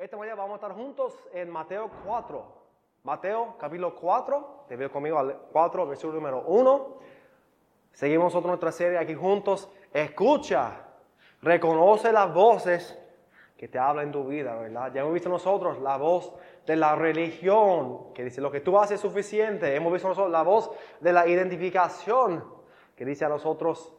[0.00, 2.42] Esta mañana vamos a estar juntos en Mateo 4.
[3.02, 6.96] Mateo capítulo 4, te veo conmigo al 4, versículo número 1.
[7.92, 9.68] Seguimos nosotros nuestra serie aquí juntos.
[9.92, 10.86] Escucha,
[11.42, 12.98] reconoce las voces
[13.58, 14.90] que te hablan en tu vida, ¿verdad?
[14.90, 16.32] Ya hemos visto nosotros la voz
[16.64, 19.76] de la religión, que dice lo que tú haces es suficiente.
[19.76, 20.70] Hemos visto nosotros la voz
[21.00, 22.42] de la identificación,
[22.96, 23.94] que dice a nosotros,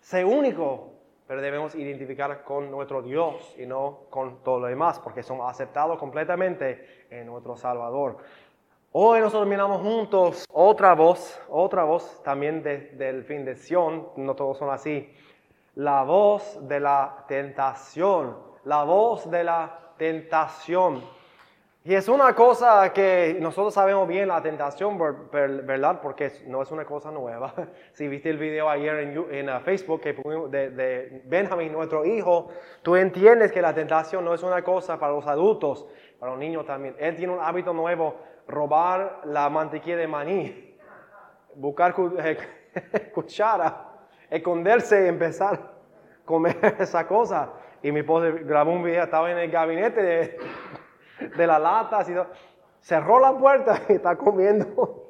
[0.00, 0.93] sé único,
[1.26, 5.98] pero debemos identificar con nuestro Dios y no con todo lo demás, porque son aceptados
[5.98, 8.18] completamente en nuestro Salvador.
[8.92, 14.58] Hoy nosotros miramos juntos otra voz, otra voz también del fin de Sion, no todos
[14.58, 15.12] son así,
[15.74, 21.02] la voz de la tentación, la voz de la tentación.
[21.86, 24.98] Y es una cosa que nosotros sabemos bien, la tentación,
[25.30, 26.00] ¿verdad?
[26.00, 27.52] Porque no es una cosa nueva.
[27.92, 30.14] Si viste el video ayer en, uh, Facebook que
[30.48, 32.48] de, de Benjamin, nuestro hijo,
[32.80, 35.86] tú entiendes que la tentación no es una cosa para los adultos,
[36.18, 36.96] para los niños también.
[36.98, 38.16] Él tiene un hábito nuevo,
[38.48, 40.78] robar la mantequilla de maní,
[41.54, 41.94] buscar
[43.14, 43.90] cuchara,
[44.30, 47.52] esconderse y empezar a comer esa cosa.
[47.82, 50.38] Y mi esposa grabó un video, estaba en el gabinete de
[51.18, 52.04] de la lata,
[52.80, 55.00] cerró la puerta y está comiendo.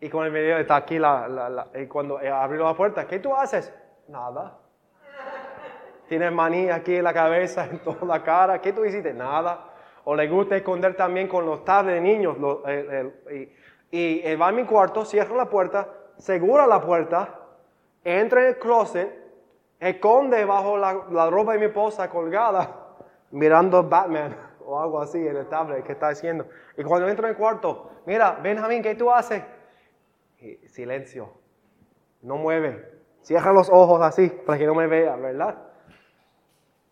[0.00, 3.72] Y con el video está aquí, la, y cuando abrió la puerta, ¿qué tú haces?
[4.08, 4.58] Nada.
[6.08, 8.60] Tiene maní aquí en la cabeza, en toda la cara.
[8.60, 9.14] ¿Qué tú hiciste?
[9.14, 9.70] Nada.
[10.04, 12.36] O le gusta esconder también con los tablets de niños.
[13.90, 17.40] y, y va a mi cuarto, cierra la puerta, segura la puerta,
[18.02, 19.08] entra en el closet,
[19.80, 22.68] esconde bajo la, la ropa de mi esposa colgada,
[23.30, 26.46] mirando Batman o algo así en el tablet que está haciendo.
[26.76, 29.42] Y cuando entro en el cuarto, mira, Benjamín, ¿qué tú haces?
[30.66, 31.32] silencio,
[32.22, 32.86] no mueve,
[33.22, 35.56] cierra los ojos así para que no me vea, ¿verdad?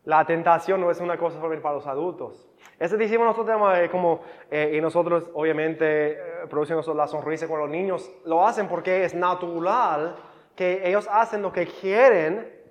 [0.04, 2.48] La tentación no es una cosa solamente para los adultos.
[2.78, 6.18] Ese decimos nosotros eh, como, eh, y nosotros obviamente eh,
[6.50, 10.16] producimos la sonrisa con los niños, lo hacen porque es natural
[10.56, 12.61] que ellos hacen lo que quieren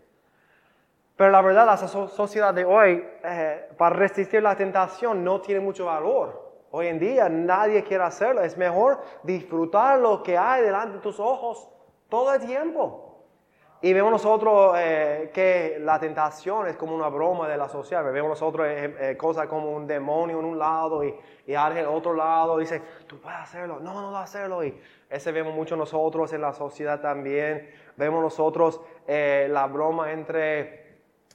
[1.21, 5.85] pero la verdad, la sociedad de hoy, eh, para resistir la tentación, no tiene mucho
[5.85, 6.63] valor.
[6.71, 8.41] Hoy en día nadie quiere hacerlo.
[8.41, 11.69] Es mejor disfrutar lo que hay delante de tus ojos
[12.09, 13.19] todo el tiempo.
[13.81, 18.03] Y vemos nosotros eh, que la tentación es como una broma de la sociedad.
[18.11, 21.13] Vemos nosotros eh, cosas como un demonio en un lado y,
[21.53, 22.57] alguien en otro lado.
[22.57, 23.79] Dice, tú puedes hacerlo.
[23.79, 24.63] No, no vas a hacerlo.
[24.63, 24.75] Y
[25.07, 27.69] ese vemos mucho nosotros en la sociedad también.
[27.95, 30.80] Vemos nosotros la broma entre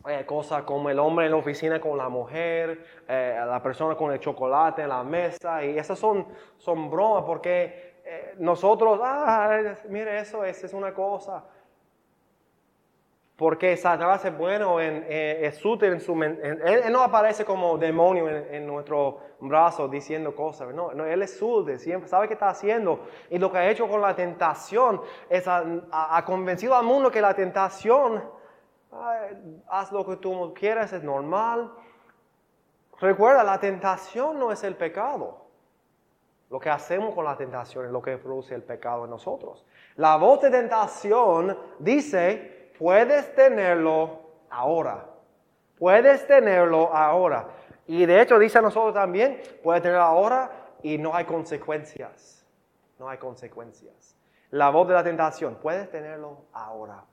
[0.08, 4.12] eh, cosas como el hombre en la oficina con la mujer, eh, la persona con
[4.12, 6.26] el chocolate en la mesa, y esas son,
[6.58, 11.44] son bromas porque eh, nosotros, ah, mire eso, esa es una cosa.
[13.34, 18.28] Porque Satanás es bueno, en, es útil en su él, él, no aparece como demonio
[18.28, 23.00] en, nuestro brazo diciendo cosas, no, no él es útil, siempre sabe qué está haciendo.
[23.28, 27.34] Y lo que ha hecho con la tentación es ha convencido al mundo que la
[27.34, 28.35] tentación
[29.68, 31.72] haz lo que tú quieras, es normal.
[33.00, 35.46] Recuerda, la tentación no es el pecado.
[36.48, 39.66] Lo que hacemos con la tentación es lo que produce el pecado en nosotros.
[39.96, 44.20] La voz de tentación dice, puedes tenerlo
[44.50, 45.06] ahora.
[45.78, 47.48] Puedes tenerlo ahora.
[47.86, 50.50] Y de hecho dice a nosotros también, puedes tenerlo ahora
[50.82, 52.46] y no hay consecuencias.
[52.98, 54.16] No hay consecuencias.
[54.50, 57.04] La voz de la tentación, puedes tenerlo ahora.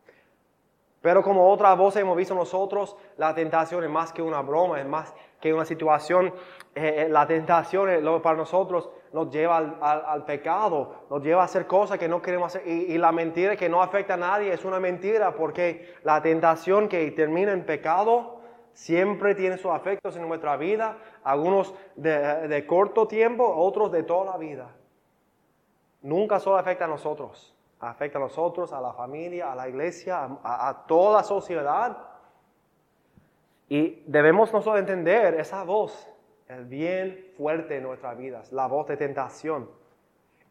[1.03, 4.87] Pero como otra voz hemos visto nosotros, la tentación es más que una broma, es
[4.87, 6.27] más que una situación.
[6.73, 7.89] Eh, eh, la tentación
[8.21, 12.65] para nosotros nos lleva al, pecado, nos lleva a hacer cosas que no queremos hacer.
[12.65, 17.11] Y, la mentira que no afecta a nadie es una mentira porque la tentación que
[17.11, 18.39] termina en pecado
[18.71, 24.31] siempre tiene sus afectos en nuestra vida, algunos de, de corto tiempo, otros de toda
[24.31, 24.69] la vida.
[26.01, 27.53] Nunca solo afecta a nosotros
[27.89, 31.97] afecta a nosotros, a la familia, a la iglesia, a, toda la sociedad.
[33.69, 36.09] Y debemos nosotros entender esa voz,
[36.47, 39.69] es bien fuerte en nuestras vidas, la voz de tentación.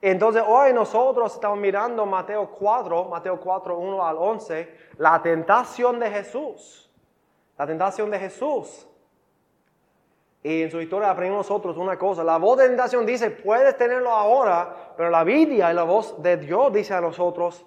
[0.00, 6.10] Entonces hoy nosotros estamos mirando Mateo 4, Mateo 4, 1 al 11, la tentación de
[6.10, 6.90] Jesús.
[7.56, 8.88] La tentación de Jesús.
[10.42, 12.24] Y en su historia aprendimos nosotros una cosa.
[12.24, 16.36] La voz de tentación dice, puedes tenerlo ahora, pero la Biblia y la voz de
[16.36, 17.64] Dios dice a nosotros,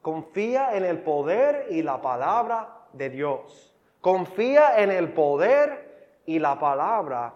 [0.00, 3.74] confía en el poder y la palabra de Dios.
[4.00, 7.34] Confía en el poder y la palabra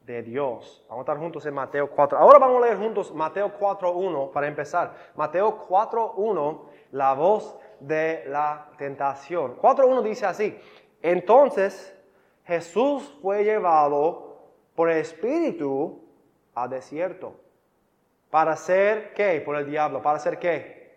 [0.00, 0.84] de Dios.
[0.88, 2.18] Vamos a estar juntos en Mateo 4.
[2.18, 4.94] Ahora vamos a leer juntos Mateo 4.1 para empezar.
[5.16, 6.60] Mateo 4.1,
[6.92, 9.56] la voz de la tentación.
[9.56, 10.58] 4.1 dice así,
[11.02, 11.94] entonces
[12.44, 14.25] Jesús fue llevado
[14.76, 16.04] por el Espíritu
[16.54, 17.40] al desierto.
[18.30, 19.40] ¿Para ser qué?
[19.40, 20.02] Por el diablo.
[20.02, 20.94] ¿Para ser qué?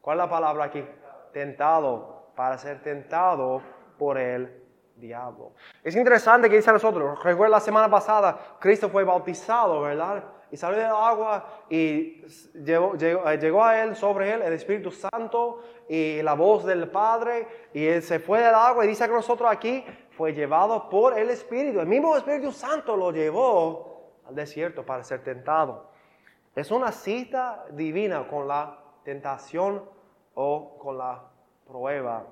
[0.00, 0.84] ¿Cuál es la palabra aquí?
[1.32, 2.26] Tentado.
[2.36, 3.62] Para ser tentado
[3.98, 4.62] por el
[4.96, 5.52] diablo.
[5.82, 10.22] Es interesante que dice a nosotros, recuerda la semana pasada, Cristo fue bautizado, ¿verdad?
[10.50, 12.24] Y salió del agua y
[12.54, 17.48] eh, llegó, a él, sobre él, el Espíritu Santo y la voz del Padre.
[17.72, 19.82] Y él se fue del agua y dice que nosotros aquí
[20.16, 21.80] fue llevado por el Espíritu.
[21.80, 25.90] El mismo Espíritu Santo lo llevó al desierto para ser tentado.
[26.54, 29.82] Es una cita divina con la tentación
[30.34, 31.22] o con la
[31.66, 32.26] prueba.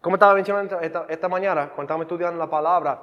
[0.00, 3.02] Como estaba mencionando esta, mañana, cuando estaba estudiando la palabra,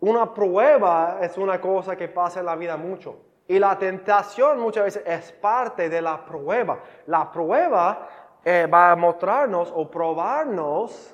[0.00, 3.16] una prueba es una cosa que pasa en la vida mucho.
[3.46, 6.78] Y la tentación muchas veces es parte de la prueba.
[7.06, 8.08] La prueba
[8.44, 11.13] eh, va a mostrarnos o probarnos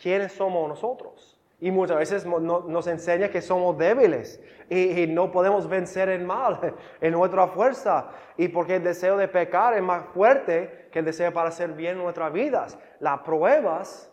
[0.00, 1.36] quiénes somos nosotros.
[1.62, 7.12] Y muchas veces nos enseña que somos débiles y, no podemos vencer el mal en
[7.12, 8.08] nuestra fuerza.
[8.38, 11.98] Y porque el deseo de pecar es más fuerte que el deseo para hacer bien
[11.98, 12.78] en nuestras vidas.
[12.98, 14.10] Las pruebas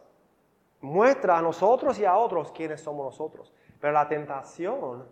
[0.81, 3.54] muestran a nosotros y a otros quiénes somos nosotros.
[3.80, 5.06] Pero la tentación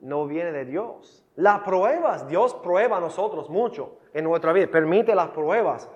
[0.00, 1.24] no viene de Dios.
[1.34, 4.68] Las pruebas, Dios prueba a nosotros mucho en nuestra vida.
[4.68, 5.90] Permite las pruebas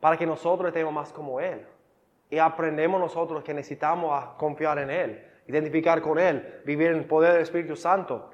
[0.00, 1.66] para que nosotros estemos más como Él.
[2.30, 7.34] Y aprendemos nosotros que necesitamos confiar en Él, identificar con Él, vivir en el poder
[7.34, 8.30] del Espíritu Santo.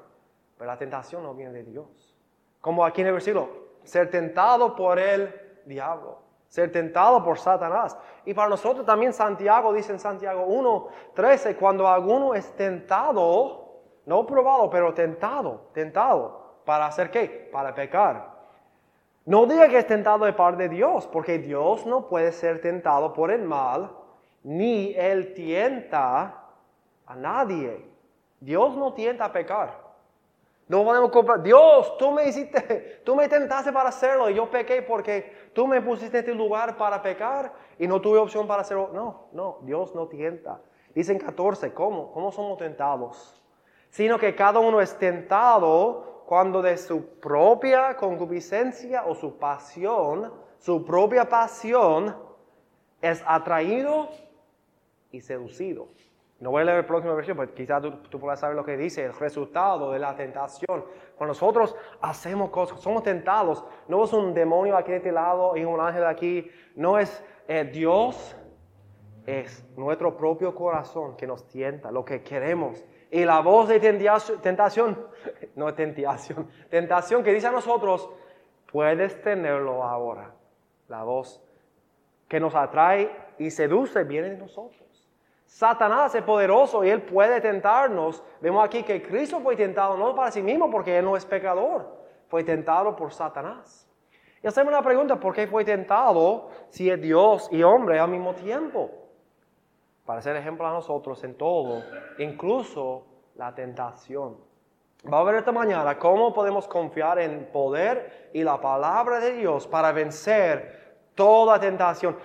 [0.57, 2.15] Pero la tentación no viene de Dios.
[2.59, 3.49] Como aquí en el versículo,
[3.83, 5.33] ser tentado por el
[5.65, 7.97] diablo, ser tentado por Satanás.
[8.25, 14.69] Y para nosotros también Santiago dice en Santiago 1.13, cuando alguno es tentado, no probado,
[14.69, 17.49] pero tentado, tentado, ¿para hacer qué?
[17.51, 18.32] Para pecar.
[19.25, 23.13] No diga que es tentado de parte de Dios, porque Dios no puede ser tentado
[23.13, 23.91] por el mal,
[24.43, 26.43] ni Él tienta
[27.05, 27.85] a nadie.
[28.41, 29.81] Dios no tienta a pecar.
[30.67, 34.81] No podemos comprar, Dios, tú me hiciste, tú me tentaste para hacerlo y yo pequé
[34.81, 38.89] porque tú me pusiste este lugar para pecar y no tuve opción para hacerlo.
[38.93, 40.59] No, no, Dios no tienta.
[40.93, 42.11] Dicen 14, ¿cómo?
[42.11, 43.41] ¿Cómo somos tentados?
[43.89, 50.83] Sino que cada uno es tentado cuando de su propia concupiscencia o su pasión, su
[50.83, 52.15] propia pasión,
[52.99, 54.09] es atraído
[55.11, 55.89] y seducido.
[56.39, 58.75] No voy a leer el próximo versículo, porque quizás tú, tú, puedas saber lo que
[58.75, 60.83] dice, el resultado de la tentación.
[61.15, 65.63] Cuando nosotros hacemos cosas, somos tentados, no es un demonio aquí de este lado y
[65.63, 68.35] un ángel aquí, no es eh, Dios,
[69.27, 72.83] es nuestro propio corazón que nos tienta, lo que queremos.
[73.13, 75.07] Y la voz de tentación,
[75.55, 78.09] no tentación, tentación que dice a nosotros,
[78.71, 80.31] puedes tenerlo ahora.
[80.87, 81.39] La voz
[82.27, 85.07] que nos atrae y seduce viene de nosotros.
[85.45, 88.23] Satanás es poderoso y él puede tentarnos.
[88.41, 91.95] Vemos aquí que Cristo fue tentado no para sí mismo porque él no es pecador,
[92.29, 93.87] fue tentado por Satanás.
[94.41, 98.33] Y hacemos una pregunta, ¿por qué fue tentado si es Dios y hombre al mismo
[98.33, 99.02] tiempo?
[100.05, 101.83] Para ser ejemplo a nosotros en todo,
[102.17, 103.05] incluso
[103.35, 104.37] la tentación.
[105.03, 109.67] Vamos a ver esta mañana cómo podemos confiar en poder y la palabra de Dios
[109.67, 112.17] para vencer toda tentación.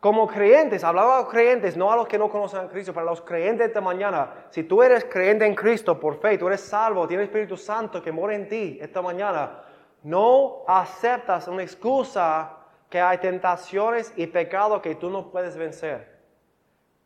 [0.00, 3.04] Como creyentes, hablaba a los creyentes, no a los que no conocen a Cristo, para
[3.04, 6.62] los creyentes de esta mañana, si tú eres creyente en Cristo por fe, tú eres
[6.62, 9.62] salvo, tienes Espíritu Santo que mora en ti esta mañana,
[10.02, 12.56] no aceptas una excusa
[12.88, 16.09] que hay tentaciones y pecados que tú no puedes vencer.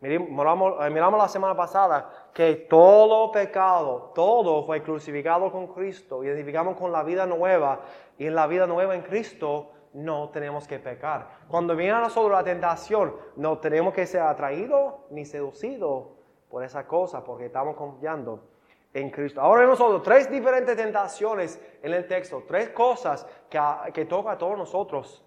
[0.05, 6.77] Miramos, eh, miramos la semana pasada que todo pecado, todo fue crucificado con Cristo, identificamos
[6.77, 7.81] con la vida nueva
[8.19, 11.39] y en la vida nueva en Cristo no tenemos que pecar.
[11.49, 16.09] Cuando viene a nosotros la tentación, no tenemos que ser atraídos ni seducidos
[16.51, 18.45] por esa cosa porque estamos confiando
[18.93, 19.41] en Cristo.
[19.41, 23.59] Ahora nosotros tres diferentes tentaciones en el texto, tres cosas que,
[23.95, 25.25] que toca a todos nosotros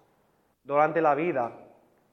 [0.62, 1.50] durante la vida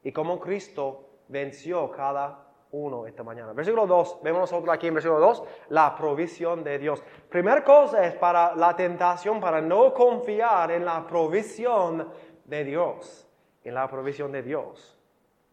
[0.01, 3.53] y cómo Cristo venció cada 1 esta mañana.
[3.53, 7.03] Versículo 2, vemos nosotros aquí en versículo 2, la provisión de Dios.
[7.29, 12.11] Primera cosa es para la tentación, para no confiar en la provisión
[12.45, 13.27] de Dios,
[13.63, 14.97] en la provisión de Dios.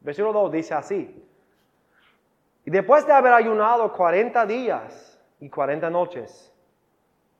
[0.00, 1.28] Versículo 2 dice así,
[2.64, 6.52] y después de haber ayunado 40 días y 40 noches,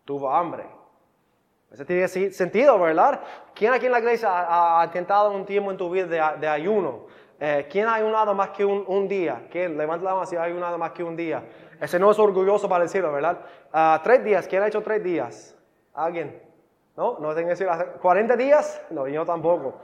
[0.05, 0.67] tuvo hambre.
[1.71, 3.21] Eso tiene sentido, ¿verdad?
[3.55, 7.07] ¿Quién aquí en la iglesia ha, ha un tiempo en tu vida de ayuno?
[7.45, 9.49] Eh, ¿Quién ha ayunado más que un, día?
[9.51, 9.77] ¿Quién?
[9.77, 11.43] Levanta la mano si ha ayunado más que un día.
[11.81, 13.41] Ese no es orgulloso para decirlo, ¿verdad?
[13.75, 14.47] Uh, tres días.
[14.47, 15.59] ¿Quién ha hecho tres días?
[15.93, 16.41] ¿Alguien?
[16.97, 17.19] ¿No?
[17.19, 18.81] ¿No tengo que decir ¿40 días?
[18.91, 19.81] No, yo tampoco.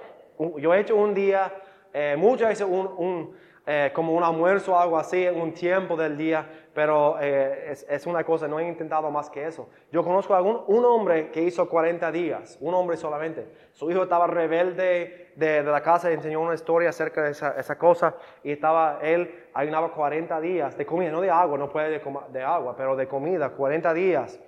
[0.58, 1.52] Yo he hecho un día,
[1.92, 3.34] eh, muchas veces un,
[3.70, 8.24] eh, como un almuerzo o algo así un tiempo del día, pero eh, es, una
[8.24, 9.68] cosa, no he intentado más que eso.
[9.92, 13.46] Yo conozco a un, un, hombre que hizo 40 días, un hombre solamente.
[13.72, 17.76] Su hijo estaba rebelde de, de la casa, enseñó una historia acerca de esa, esa,
[17.76, 22.00] cosa y estaba, él ayunaba 40 días de comida, no de agua, no puede de,
[22.32, 24.40] de agua, pero de comida, 40 días,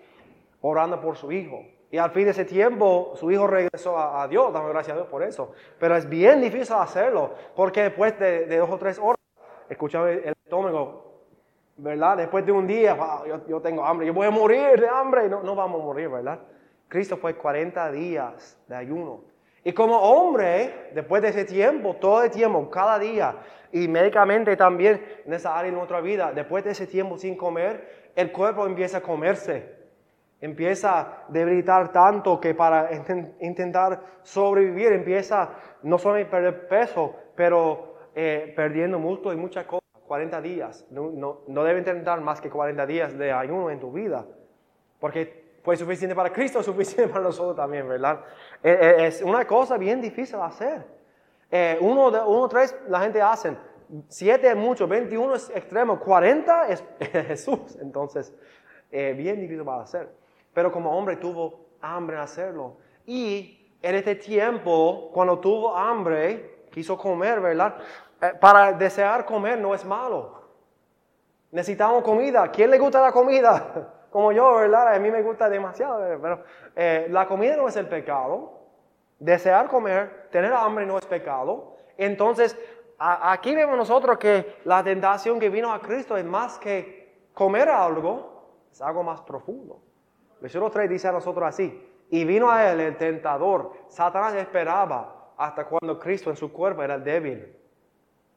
[0.62, 1.62] orando por su hijo.
[1.90, 4.98] Y al fin de ese tiempo, su hijo regresó a, a, Dios, damos gracias a
[4.98, 5.52] Dios por eso.
[5.78, 9.18] Pero es bien difícil hacerlo, porque después de, de dos o tres horas,
[9.68, 11.10] escuchaba el estómago,
[11.76, 12.18] ¿verdad?
[12.18, 15.28] Después de un día, wow, yo, yo, tengo hambre, yo voy a morir de hambre.
[15.28, 16.38] No, no vamos a morir, ¿verdad?
[16.88, 19.22] Cristo fue 40 días de ayuno.
[19.64, 23.36] Y como hombre, después de ese tiempo, todo el tiempo, cada día,
[23.72, 28.10] y médicamente también en esa área de nuestra vida, después de ese tiempo sin comer,
[28.16, 29.79] el cuerpo empieza a comerse
[30.40, 32.90] empieza a debilitar tanto que para
[33.40, 35.50] intentar sobrevivir empieza
[35.82, 39.80] no a perder peso, pero eh, perdiendo músculo y muchas cosas.
[40.06, 40.84] 40 días.
[40.90, 44.26] No, no, no debe intentar más que 40 días de ayuno en tu vida.
[44.98, 48.24] Porque fue suficiente para Cristo, suficiente para nosotros también, ¿verdad?
[48.60, 50.84] Eh, eh, es una cosa bien difícil de hacer.
[51.48, 53.56] Eh, uno, uno, tres, la gente hace.
[54.08, 56.84] Siete es mucho, 21 es extremo, 40 es
[57.28, 57.76] Jesús.
[57.80, 58.34] Entonces,
[58.90, 60.19] eh, bien difícil para hacer
[60.52, 62.76] pero como hombre tuvo hambre en hacerlo.
[63.06, 67.76] Y en este tiempo, cuando tuvo hambre, quiso comer, ¿verdad?
[68.20, 70.40] Eh, para desear comer no es malo.
[71.50, 72.50] Necesitamos comida.
[72.50, 73.92] ¿Quién le gusta la comida?
[74.10, 74.94] Como yo, ¿verdad?
[74.94, 76.42] A mí me gusta demasiado, pero
[76.74, 78.58] eh, la comida no es el pecado.
[79.18, 81.76] Desear comer, tener hambre no es pecado.
[81.96, 82.56] Entonces,
[82.98, 88.66] aquí vemos nosotros que la tentación que vino a Cristo es más que comer algo,
[88.72, 89.80] es algo más profundo.
[90.40, 93.72] Versículo 3 dice a nosotros así, y vino a él el tentador.
[93.88, 97.56] Satanás esperaba hasta cuando Cristo en su cuerpo era débil.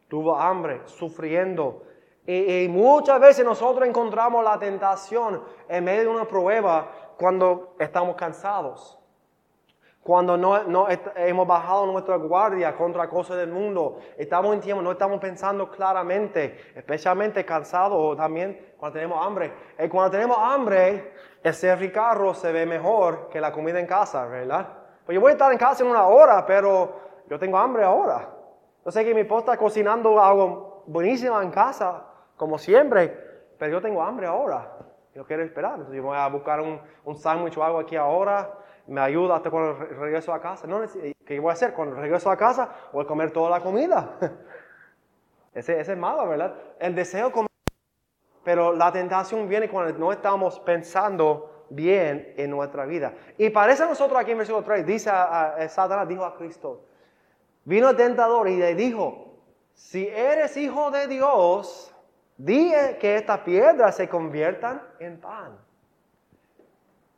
[0.08, 1.84] Tuvo hambre, sufriendo.
[2.26, 9.00] Y, muchas veces nosotros encontramos la tentación en medio de una prueba cuando estamos cansados.
[10.02, 14.92] Cuando no, no hemos bajado nuestra guardia contra cosas del mundo, estamos en tiempo, no
[14.92, 19.54] estamos pensando claramente, especialmente cansados o también cuando tenemos hambre.
[19.80, 24.68] Y cuando tenemos hambre, ese carro se ve mejor que la comida en casa, ¿verdad?
[25.06, 27.00] Pues yo voy a estar en casa en una hora, pero
[27.30, 28.28] yo tengo hambre ahora.
[28.84, 32.04] Yo sé que mi esposa está cocinando algo buenísimo en casa,
[32.36, 33.08] como siempre,
[33.58, 34.74] pero yo tengo hambre ahora.
[35.16, 35.76] Yo quiero esperar.
[35.76, 38.52] Entonces yo voy a buscar un, un sándwich o algo aquí ahora
[38.88, 40.68] me ayuda hasta cuando regreso a casa.
[40.68, 40.82] No,
[41.26, 41.72] ¿Qué voy a hacer?
[41.72, 44.18] Cuando regreso a casa voy a comer toda la comida.
[45.54, 46.54] ese, ese, es malo, ¿verdad?
[46.80, 47.53] El deseo comer.
[48.44, 53.14] Pero la tentación viene cuando no estamos pensando bien en nuestra vida.
[53.38, 56.86] Y parece a nosotros aquí en versículo 3, dice a, Satanás, dijo a Cristo,
[57.64, 59.40] vino el tentador y le dijo,
[59.74, 61.94] si eres hijo de Dios,
[62.38, 65.58] di que estas piedras se conviertan en pan.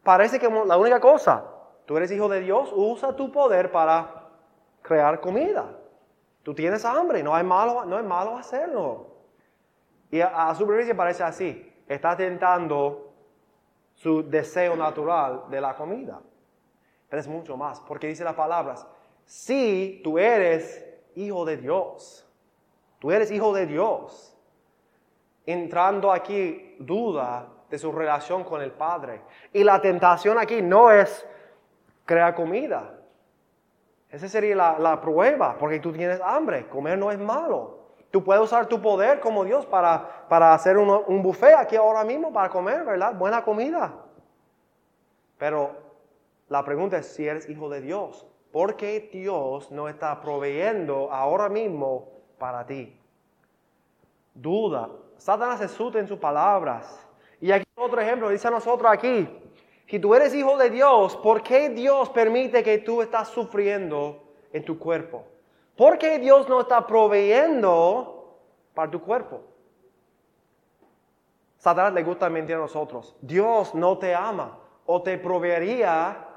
[0.03, 1.51] Parece que la única cosa
[1.85, 4.29] Tú eres hijo de Dios, usa tu poder para
[4.81, 5.65] crear comida.
[6.43, 9.14] Tú tienes hambre, no es malo, no malo hacerlo.
[10.11, 11.73] Y a, a superficie parece así.
[11.87, 13.13] Está tentando
[13.95, 16.21] su deseo natural de la comida.
[17.09, 18.85] Pero es mucho más, porque dice las palabras,
[19.25, 20.85] si tú eres
[21.15, 22.27] hijo de Dios,
[22.99, 24.35] tú eres hijo de Dios,
[25.45, 29.21] entrando aquí duda de su relación con el Padre.
[29.53, 31.25] Y la tentación aquí no es
[32.05, 32.99] crea comida.
[34.09, 36.67] Esa sería la, la, prueba, porque tú tienes hambre.
[36.67, 37.84] Comer no es malo.
[38.15, 42.31] Tú puedes usar tu poder como Dios para, para hacer un, buffet aquí ahora mismo
[42.31, 43.13] para comer, ¿verdad?
[43.13, 43.93] Buena comida.
[45.37, 45.71] Pero
[46.47, 48.25] la pregunta es si eres hijo de Dios.
[48.53, 52.07] ¿Por qué Dios no está proveyendo ahora mismo
[52.37, 52.97] para ti?
[54.33, 54.91] Duda.
[55.17, 57.05] Satanás se suta en sus palabras.
[57.41, 59.27] Y aquí otro ejemplo, dice a nosotros aquí,
[59.87, 64.63] si tú eres hijo de Dios, ¿por qué Dios permite que tú estás sufriendo en
[64.63, 65.34] tu cuerpo?
[65.75, 68.39] ¿Por qué Dios no está proveyendo
[68.73, 69.41] para tu cuerpo?
[71.57, 73.15] Satanás le gusta mentir a nosotros.
[73.21, 76.27] Dios no te ama o te proveería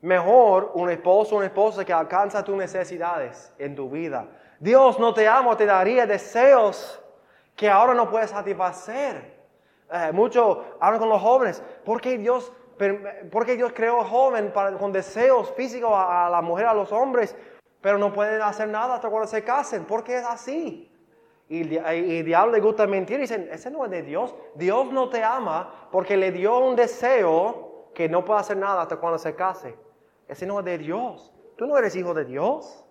[0.00, 4.28] mejor un esposo una esposa que alcanza tus necesidades en tu vida.
[4.60, 7.00] Dios no te ama o te daría deseos
[7.56, 9.38] que ahora no puedes satisfacer.
[9.90, 11.62] Eh, mucho hablan con los jóvenes.
[11.84, 12.52] ¿Por qué Dios
[13.32, 17.34] porque Dios creó joven con deseos físicos a, la mujer, a los hombres,
[17.80, 19.84] pero no pueden hacer nada hasta cuando se casen.
[19.84, 20.90] porque es así?
[21.48, 24.34] Y, el diablo le gusta mentir y dicen, ese no es de Dios.
[24.54, 28.96] Dios no te ama porque le dio un deseo que no puede hacer nada hasta
[28.96, 29.74] cuando se case.
[30.26, 31.32] Ese no es de Dios.
[31.56, 32.84] Tú no eres hijo de Dios.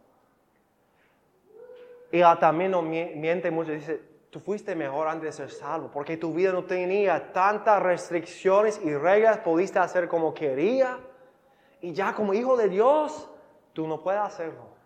[2.11, 6.17] Y él también nos miente mucho, dice, tú fuiste mejor antes de ser salvo, porque
[6.17, 10.99] tu vida no tenía tantas restricciones y reglas, pudiste hacer como quería,
[11.81, 13.29] y ya como hijo de Dios,
[13.73, 14.76] tú no puedes hacerlo.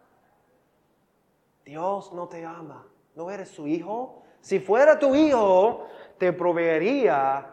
[1.71, 2.85] Dios no te ama,
[3.15, 4.23] no eres su hijo.
[4.41, 5.87] Si fuera tu hijo,
[6.17, 7.47] te proveería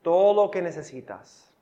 [0.00, 1.52] todo lo que necesitas.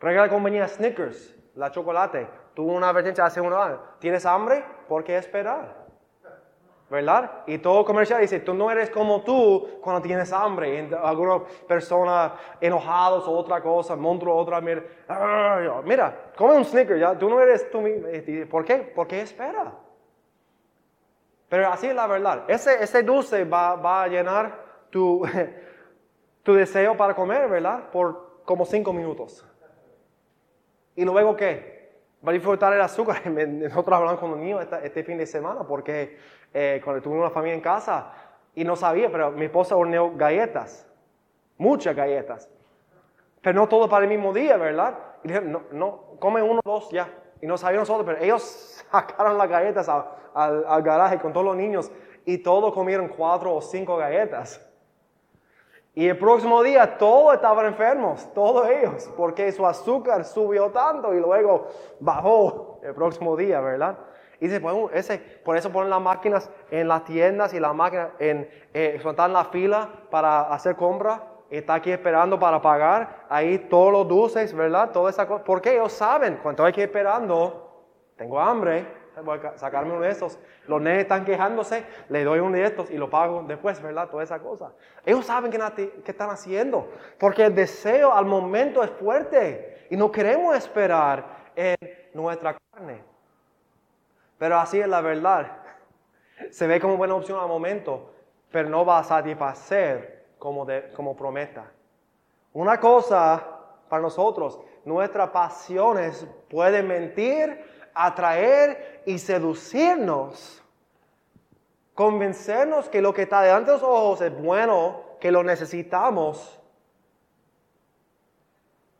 [0.00, 2.26] Regla la compañía Snickers, la chocolate.
[2.54, 3.78] Tuvo una advertencia hace un año.
[3.98, 4.64] ¿Tienes hambre?
[4.88, 5.84] ¿Por qué esperar?
[6.88, 7.30] ¿verdad?
[7.46, 10.88] Y todo comercial dice, tú no eres como tú cuando tienes hambre.
[10.90, 14.82] Y alguna persona enojados o otra cosa, monstruo, otra, mira,
[15.84, 18.08] mira, come un sneaker, ya, tú no eres tú mismo.
[18.50, 18.76] ¿Por qué?
[18.94, 19.74] Porque espera.
[21.50, 22.44] Pero así es la verdad.
[22.48, 25.22] Ese, ese dulce va, va a llenar tu,
[26.44, 27.90] tu deseo para comer, ¿verdad?
[27.90, 29.44] Por como cinco minutos.
[30.94, 31.90] ¿Y luego qué?
[32.26, 33.26] Va a disfrutar el azúcar.
[33.30, 36.18] Nosotros hablamos con los niños este, fin de semana porque
[36.54, 38.12] eh, cuando tuve una familia en casa
[38.54, 40.86] y no sabía, pero mi esposa horneó galletas,
[41.58, 42.48] muchas galletas.
[43.40, 44.98] Pero no todo para el mismo día, ¿verdad?
[45.24, 47.08] Y dijeron, no, no, come uno dos ya.
[47.40, 51.90] Y no sabían nosotros, pero ellos sacaron las galletas al, garaje con todos los niños
[52.24, 54.66] y todos comieron cuatro o cinco galletas.
[55.94, 61.20] Y el próximo día todos estaban enfermos, todos ellos, porque su azúcar subió tanto y
[61.20, 61.66] luego
[61.98, 63.98] bajó el próximo día, ¿verdad?
[64.40, 68.48] Y dice, ese, por eso ponen las máquinas en las tiendas y las máquinas en,
[68.72, 71.26] eh, están en la fila para hacer compra.
[71.50, 73.26] Está aquí esperando para pagar.
[73.28, 74.92] Ahí todos los dulces, ¿verdad?
[74.92, 75.44] Toda esa cosa.
[75.44, 77.69] Porque ellos saben, cuando hay que esperando,
[78.20, 78.86] tengo hambre,
[79.24, 80.38] voy a sacarme uno de estos.
[80.68, 84.10] Los nenes están quejándose, le doy uno de estos y lo pago después, ¿verdad?
[84.10, 84.72] Toda esa cosa.
[85.06, 86.86] Ellos saben qué están haciendo,
[87.18, 91.24] porque el deseo al momento es fuerte y no queremos esperar
[91.56, 91.76] en
[92.12, 93.02] nuestra carne.
[94.36, 95.56] Pero así es la verdad.
[96.50, 98.12] Se ve como buena opción al momento,
[98.52, 101.72] pero no va a satisfacer como, de, como prometa.
[102.52, 103.42] Una cosa
[103.88, 110.62] para nosotros, nuestras pasiones pueden mentir atraer y seducirnos,
[111.94, 116.60] convencernos que lo que está delante de los ojos es bueno, que lo necesitamos.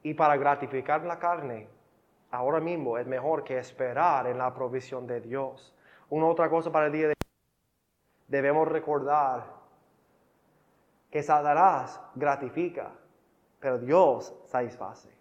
[0.03, 1.69] Y para gratificar la carne,
[2.31, 5.75] ahora mismo es mejor que esperar en la provisión de Dios.
[6.09, 7.31] Una otra cosa para el día de hoy,
[8.29, 9.45] debemos recordar
[11.11, 12.93] que Satanás gratifica,
[13.59, 15.20] pero Dios satisface.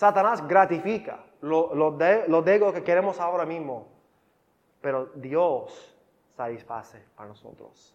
[0.00, 3.86] Satanás gratifica, lo, de, lo que queremos ahora mismo,
[4.80, 5.94] pero Dios
[6.34, 7.94] satisface para nosotros.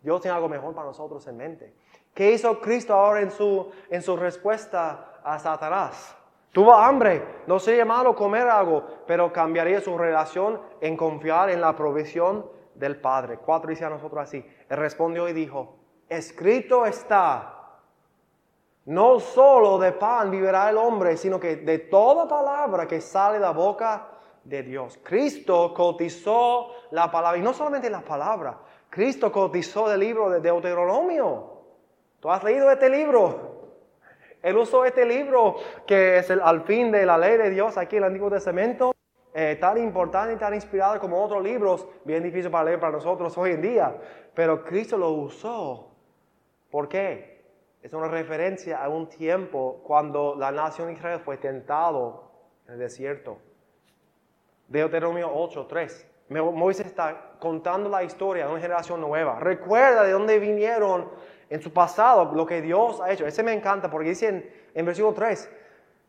[0.00, 1.74] Dios tiene algo mejor para nosotros en mente.
[2.14, 6.16] ¿Qué hizo Cristo ahora en su, en su respuesta a Satanás?
[6.52, 11.76] Tuvo hambre, no sería malo comer algo, pero cambiaría su relación en confiar en la
[11.76, 13.36] provisión del Padre.
[13.44, 14.42] Cuatro dice a nosotros así.
[14.70, 15.76] Él respondió y dijo,
[16.08, 17.61] escrito está,
[18.86, 23.40] no solo de pan vivirá el hombre, sino que de toda palabra que sale de
[23.40, 24.08] la boca
[24.44, 24.98] de Dios.
[25.02, 28.58] Cristo cotizó la palabra, y no solamente la palabra,
[28.90, 31.52] Cristo cotizó el libro de Deuteronomio.
[32.18, 33.70] ¿Tú has leído este libro?
[34.42, 37.96] Él usó este libro que es el, al fin de la ley de Dios aquí
[37.96, 38.92] en el Antiguo Testamento,
[39.32, 43.36] eh, tan importante y tan inspirado como otros libros, bien difícil para leer para nosotros
[43.38, 43.96] hoy en día,
[44.34, 45.88] pero Cristo lo usó.
[46.70, 47.31] ¿Por qué?
[47.82, 52.30] Es una referencia a un tiempo cuando la nación de Israel fue tentado
[52.66, 53.38] en el desierto.
[54.68, 56.06] Deuteronomio 8:3.
[56.28, 59.38] Moisés está contando la historia de una generación nueva.
[59.40, 61.10] Recuerda de dónde vinieron
[61.50, 63.26] en su pasado, lo que Dios ha hecho.
[63.26, 65.50] Ese me encanta porque dice en, versículo 3,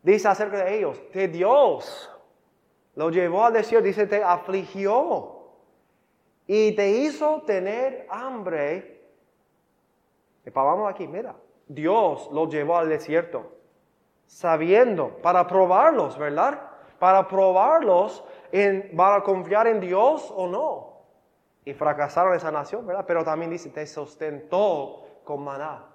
[0.02, 2.10] dice acerca de ellos, que Dios
[2.94, 5.50] lo llevó al desierto, dice, te afligió
[6.46, 9.02] y te hizo tener hambre.
[10.46, 10.50] Y
[10.88, 11.34] aquí, mira,
[11.66, 13.52] Dios los llevó al desierto,
[14.26, 16.60] sabiendo, para probarlos, ¿verdad?
[16.98, 20.94] Para probarlos, en, ¿van a confiar en Dios o no?
[21.64, 23.04] Y fracasaron esa nación, ¿verdad?
[23.06, 25.86] Pero también dice, te sustentó con maná.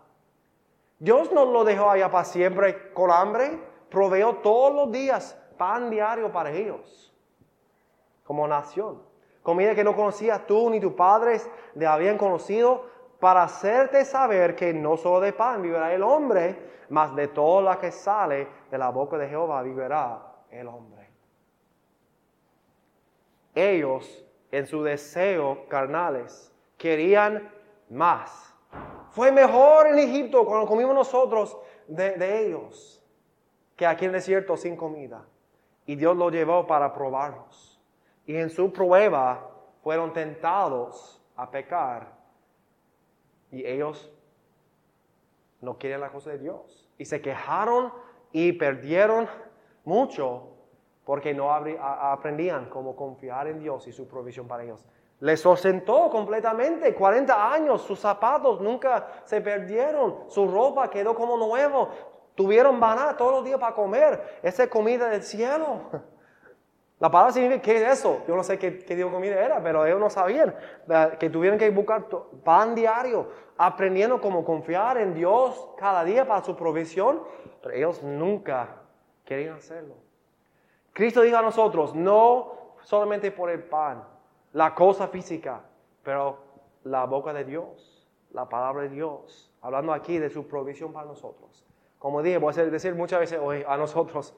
[0.97, 6.31] Dios no lo dejó allá para siempre con hambre, proveó todos los días pan diario
[6.31, 7.13] para ellos,
[8.23, 9.01] como nación.
[9.43, 12.85] Comida que no conocías tú ni tus padres le habían conocido,
[13.19, 17.79] para hacerte saber que no solo de pan vivirá el hombre, mas de todo lo
[17.79, 21.09] que sale de la boca de Jehová vivirá el hombre.
[23.53, 27.51] Ellos, en su deseo carnales, querían
[27.89, 28.55] más.
[29.11, 33.03] Fue mejor en Egipto cuando comimos nosotros de, de ellos
[33.75, 35.25] que aquí en el desierto sin comida.
[35.85, 37.81] Y Dios lo llevó para probarlos.
[38.25, 39.49] Y en su prueba
[39.81, 42.18] fueron tentados a pecar
[43.51, 44.11] y ellos
[45.61, 46.89] no quieren la cosa de Dios.
[46.97, 47.91] Y se quejaron
[48.31, 49.27] y perdieron
[49.83, 50.49] mucho
[51.05, 54.85] porque no aprendían cómo confiar en Dios y su provisión para ellos.
[55.21, 61.89] Les sustentó completamente, 40 años, sus zapatos nunca se perdieron, su ropa quedó como nuevo,
[62.35, 65.81] tuvieron maná todos los días para comer, esa es comida del cielo.
[66.99, 68.23] La palabra significa, ¿qué es eso?
[68.27, 70.53] Yo no sé qué, qué tipo de comida era, pero ellos no sabían
[71.17, 72.05] que tuvieron que buscar
[72.43, 77.21] pan diario, aprendiendo cómo confiar en Dios cada día para su provisión,
[77.63, 78.81] pero ellos nunca
[79.23, 79.95] querían hacerlo.
[80.91, 84.03] Cristo dijo a nosotros, no solamente por el pan,
[84.51, 85.61] la cosa física,
[86.03, 86.39] pero
[86.83, 91.65] la boca de Dios, la palabra de Dios, hablando aquí de su provisión para nosotros.
[91.97, 94.33] Como dije, voy a decir muchas veces hoy a nosotros,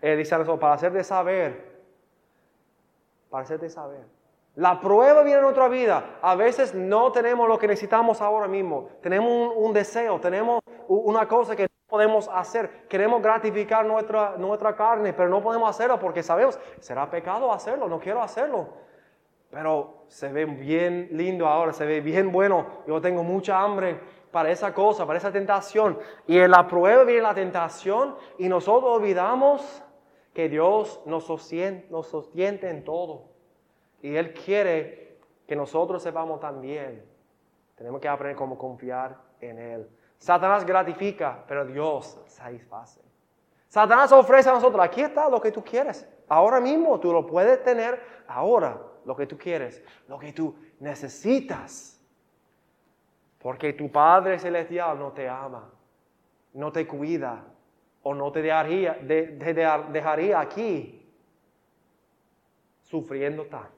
[0.00, 1.73] eh, dice a para hacer de saber
[3.34, 4.06] para hacerte saber.
[4.54, 6.18] La prueba viene en nuestra vida.
[6.22, 8.90] A veces no tenemos lo que necesitamos ahora mismo.
[9.02, 12.86] Tenemos un, deseo, tenemos una cosa que no podemos hacer.
[12.86, 17.98] Queremos gratificar nuestra, nuestra carne, pero no podemos hacerlo porque sabemos, será pecado hacerlo, no
[17.98, 18.68] quiero hacerlo.
[19.50, 22.66] Pero se ve bien lindo ahora, se ve bien bueno.
[22.86, 23.98] Yo tengo mucha hambre
[24.30, 25.98] para esa cosa, para esa tentación.
[26.28, 29.83] Y en la prueba viene la tentación y nosotros olvidamos
[30.34, 33.28] que Dios nos sostiene, nos sostiene en todo.
[34.02, 35.16] Y Él quiere
[35.46, 37.04] que nosotros sepamos también.
[37.76, 39.88] Tenemos que aprender cómo confiar en Él.
[40.18, 43.00] Satanás gratifica, pero Dios satisface.
[43.68, 46.08] Satanás ofrece a nosotros, aquí está lo que tú quieres.
[46.28, 52.00] Ahora mismo tú lo puedes tener, ahora lo que tú quieres, lo que tú necesitas.
[53.38, 55.70] Porque tu Padre Celestial no te ama,
[56.54, 57.44] no te cuida,
[58.04, 58.94] o no te dejaría,
[59.90, 61.10] dejaría aquí
[62.82, 63.72] sufriendo tanto.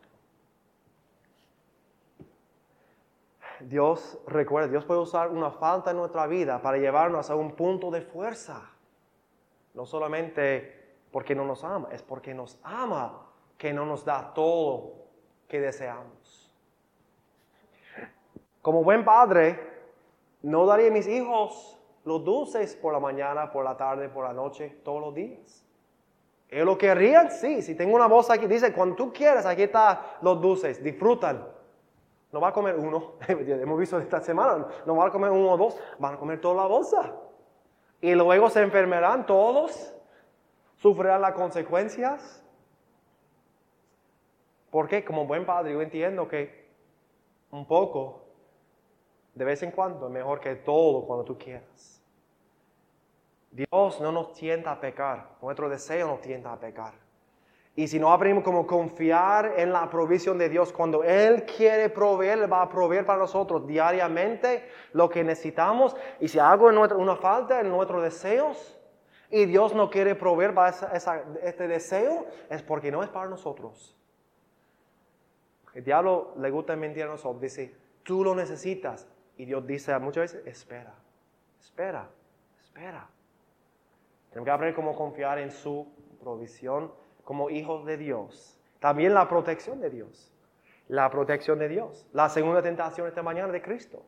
[3.60, 7.90] Dios, recuerda, Dios puede usar una falta en nuestra vida para llevarnos a un punto
[7.90, 8.70] de fuerza.
[9.74, 15.06] No solamente porque no nos ama, es porque nos ama que no nos da todo
[15.48, 16.52] que deseamos.
[18.60, 19.58] Como buen padre,
[20.42, 21.75] no daría a mis hijos
[22.06, 25.66] los dulces por la mañana, por la tarde, por la noche, todos los días.
[26.48, 27.32] ¿Ellos lo querrían?
[27.32, 27.60] Sí.
[27.62, 31.44] Si tengo una bolsa aquí, dice, cuando tú quieras, aquí están los dulces, disfrutan.
[32.30, 35.56] No va a comer uno, hemos visto esta semana, no va a comer uno o
[35.56, 37.12] dos, van a comer toda la bolsa.
[38.00, 39.92] Y luego se enfermarán todos,
[40.76, 42.44] sufrirán las consecuencias.
[44.70, 46.68] Porque como buen padre yo entiendo que
[47.50, 48.22] un poco,
[49.34, 51.95] de vez en cuando, es mejor que todo cuando tú quieras.
[53.56, 56.92] Dios no nos tienta a pecar, nuestro deseo nos tienta a pecar.
[57.74, 62.50] Y si no aprendemos cómo confiar en la provisión de Dios, cuando Él quiere proveer,
[62.50, 65.96] va a proveer para nosotros diariamente lo que necesitamos.
[66.20, 68.78] Y si hago una falta en nuestros deseos
[69.30, 70.70] y Dios no quiere proveer para
[71.42, 73.94] este deseo, es porque no es para nosotros.
[75.74, 79.08] El diablo le gusta mentir a nosotros, dice, tú lo necesitas.
[79.36, 80.94] Y Dios dice muchas veces, espera,
[81.58, 82.08] espera,
[82.58, 83.15] espera.
[84.36, 85.86] Tenemos que aprender cómo confiar en su
[86.20, 86.92] provisión
[87.24, 88.60] como hijos de Dios.
[88.80, 90.30] También la protección de Dios.
[90.88, 92.06] La protección de Dios.
[92.12, 94.02] La segunda tentación esta mañana de Cristo.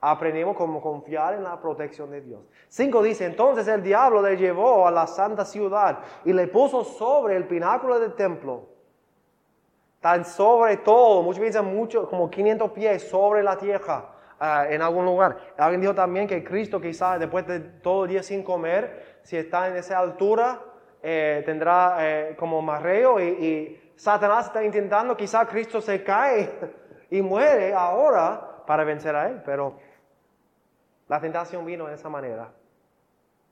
[0.00, 2.40] Aprendemos cómo confiar en la protección de Dios.
[2.68, 7.36] Cinco dice, entonces el diablo le llevó a la santa ciudad y le puso sobre
[7.36, 8.70] el pináculo del templo.
[10.00, 15.04] Tan sobre todo, muchos piensan mucho, como 500 pies sobre la tierra ah, en algún
[15.04, 15.36] lugar.
[15.58, 19.66] Alguien dijo también que Cristo quizás después de todo el día sin comer, si está
[19.66, 20.60] en esa altura,
[21.02, 26.52] eh, tendrá eh, como marreo y, Satanás está intentando, quizá Cristo se cae
[27.10, 29.78] y muere ahora para vencer a él, pero
[31.08, 32.52] la tentación vino de esa manera,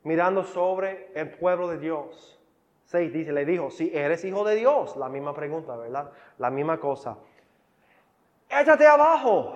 [0.03, 2.39] mirando sobre el pueblo de Dios.
[2.85, 6.11] 6 dice, le dijo, si eres hijo de Dios, la misma pregunta, ¿verdad?
[6.37, 7.17] La misma cosa.
[8.47, 9.55] Échate abajo,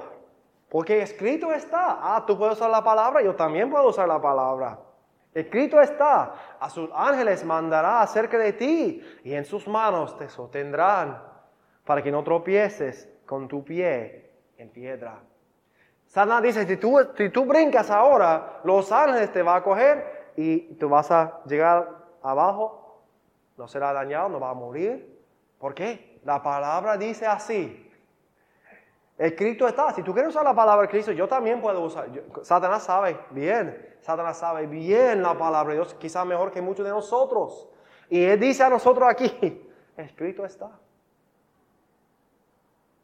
[0.69, 1.99] porque escrito está.
[2.01, 4.88] Ah, tú puedes usar la palabra, yo también puedo usar la palabra.
[5.33, 11.21] Escrito está, a sus ángeles mandará acerca de ti y en sus manos te sostendrán
[11.85, 15.19] para que no tropieces con tu pie en piedra.
[16.07, 20.73] Satanás dice, si tú, si tú brincas ahora, los ángeles te van a coger y
[20.75, 21.87] tú vas a llegar
[22.23, 23.03] abajo,
[23.57, 25.19] no será dañado, no va a morir.
[25.59, 26.19] ¿Por qué?
[26.23, 27.88] La palabra dice así.
[29.19, 32.09] Escrito está, si tú quieres usar la palabra Cristo, yo también puedo usar.
[32.41, 36.91] Satanás sabe bien Satanás sabe bien la palabra de Dios, quizá mejor que muchos de
[36.91, 37.67] nosotros.
[38.09, 40.71] Y Él dice a nosotros aquí, escrito está.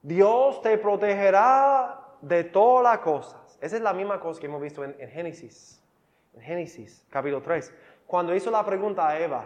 [0.01, 3.57] Dios te protegerá de todas las cosas.
[3.61, 5.81] Esa es la misma cosa que hemos visto en, en Génesis.
[6.33, 7.73] En Génesis, capítulo 3.
[8.07, 9.45] Cuando hizo la pregunta a Eva,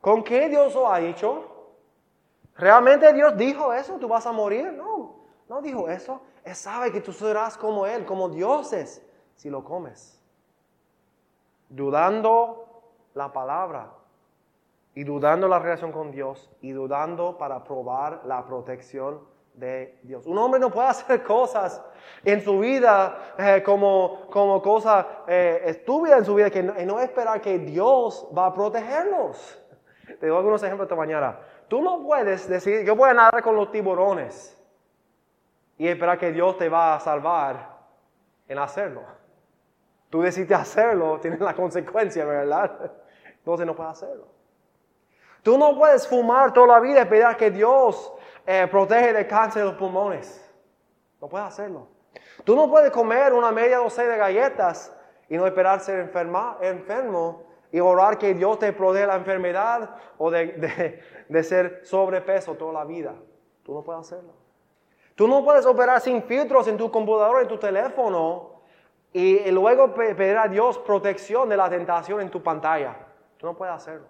[0.00, 1.72] ¿con qué Dios lo ha hecho?
[2.56, 3.96] ¿Realmente Dios dijo eso?
[3.98, 4.72] ¿Tú vas a morir?
[4.72, 5.19] No,
[5.50, 6.22] no dijo eso.
[6.44, 10.22] Él sabe que tú serás como Él, como dioses, si lo comes.
[11.68, 12.82] Dudando
[13.14, 13.90] la palabra
[14.94, 19.22] y dudando la relación con Dios y dudando para probar la protección
[19.54, 20.24] de Dios.
[20.24, 21.82] Un hombre no puede hacer cosas
[22.24, 27.40] en su vida eh, como, como cosa eh, estúpida en su vida que no, esperar
[27.40, 29.60] que Dios va a protegerlos.
[30.20, 31.40] Te doy algunos ejemplos esta mañana.
[31.66, 34.56] Tú no puedes decir, yo voy a nadar con los tiburones
[35.80, 37.70] y esperar que Dios te va a salvar
[38.46, 39.00] en hacerlo.
[40.10, 42.92] Tú decidiste hacerlo, tienes la consecuencia, ¿verdad?
[43.38, 44.26] Entonces no puedes hacerlo.
[45.42, 48.12] Tú no puedes fumar toda la vida y esperar que Dios
[48.46, 50.46] eh, protege de cáncer de los pulmones.
[51.18, 51.88] No puedes hacerlo.
[52.44, 54.94] Tú no puedes comer una media docena de galletas
[55.30, 59.96] y no esperar ser enferma, enfermo y orar que Dios te proteja de la enfermedad
[60.18, 63.14] o de, de ser sobrepeso toda la vida.
[63.62, 64.49] Tú no puedes hacerlo.
[65.20, 68.62] Tú no puedes operar sin filtros en tu computadora, en tu teléfono
[69.12, 72.96] y luego pedir a Dios protección de la tentación en tu pantalla.
[73.36, 74.06] Tú no puedes hacerlo.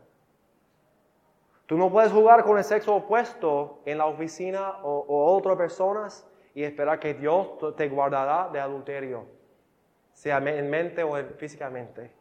[1.67, 6.63] Tú no puedes jugar con el sexo opuesto en la oficina o, otras personas y
[6.63, 9.25] esperar que Dios te guardará de adulterio,
[10.13, 12.13] sea en mente o físicamente.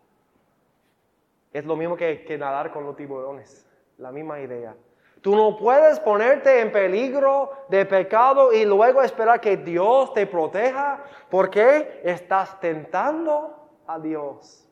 [1.53, 3.67] Es lo mismo que, que nadar con los tiburones,
[3.99, 4.75] la misma idea.
[5.21, 11.03] Tú no puedes ponerte en peligro de pecado y luego esperar que Dios te proteja
[11.29, 14.65] porque estás tentando a Dios.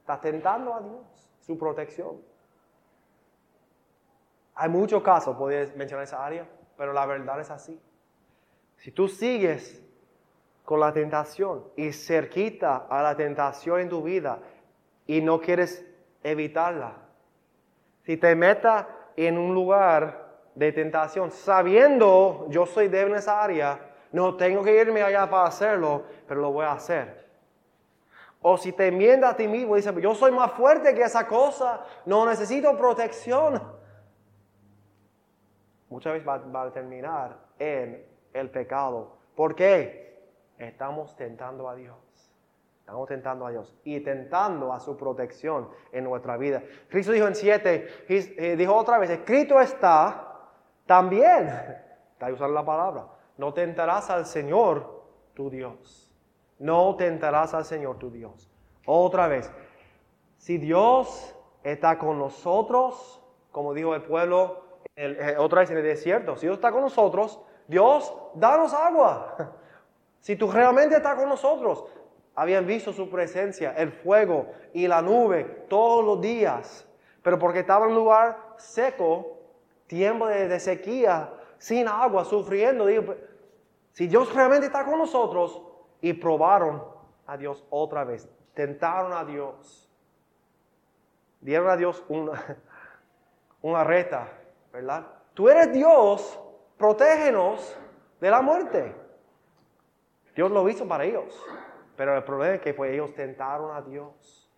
[0.00, 2.20] Estás tentando a Dios, su protección.
[4.54, 7.80] Hay muchos casos, podéis mencionar esa área, pero la verdad es así.
[8.76, 9.82] Si tú sigues
[10.64, 14.40] con la tentación y cerquita a la tentación en tu vida
[15.06, 15.86] y no quieres
[16.22, 16.96] evitarla,
[18.02, 23.78] si te metas en un lugar de tentación sabiendo yo soy débil en esa área,
[24.12, 27.28] no tengo que irme allá para hacerlo, pero lo voy a hacer.
[28.42, 31.26] O si te enmiendas a ti mismo y dices, yo soy más fuerte que esa
[31.26, 33.62] cosa, no necesito protección.
[35.90, 39.18] Muchas veces va, a terminar en el pecado.
[39.34, 40.24] ¿Por qué?
[40.56, 41.96] Estamos tentando a Dios.
[42.90, 46.60] Estamos tentando a Dios y tentando a su protección en nuestra vida.
[46.88, 50.40] Cristo dijo en 7, eh, dijo otra vez, escrito está
[50.86, 51.46] también,
[52.12, 56.12] está usando la palabra, no tentarás al Señor tu Dios.
[56.58, 58.50] No tentarás al Señor tu Dios.
[58.84, 59.52] Otra vez,
[60.36, 63.22] si Dios está con nosotros,
[63.52, 64.64] como dijo el pueblo,
[64.96, 69.36] eh, otra vez en el desierto, si Dios está con nosotros, Dios, danos agua.
[70.20, 71.86] Si tú realmente estás con nosotros,
[72.40, 76.88] habían visto su presencia, el fuego y la nube todos los días.
[77.22, 79.36] Pero porque estaba en un lugar seco,
[79.86, 83.14] tiempo de, sequía, sin agua, sufriendo, digo,
[83.92, 85.60] si Dios realmente está con nosotros,
[86.00, 86.82] y probaron
[87.26, 89.86] a Dios otra vez, tentaron a Dios,
[91.42, 92.56] dieron a Dios una,
[93.60, 94.32] una reta,
[94.72, 95.06] ¿verdad?
[95.34, 96.40] Tú eres Dios,
[96.78, 97.76] protégenos
[98.18, 98.96] de la muerte.
[100.34, 101.38] Dios lo hizo para ellos.
[102.00, 104.50] Pero el problema es que pues, ellos tentaron a Dios.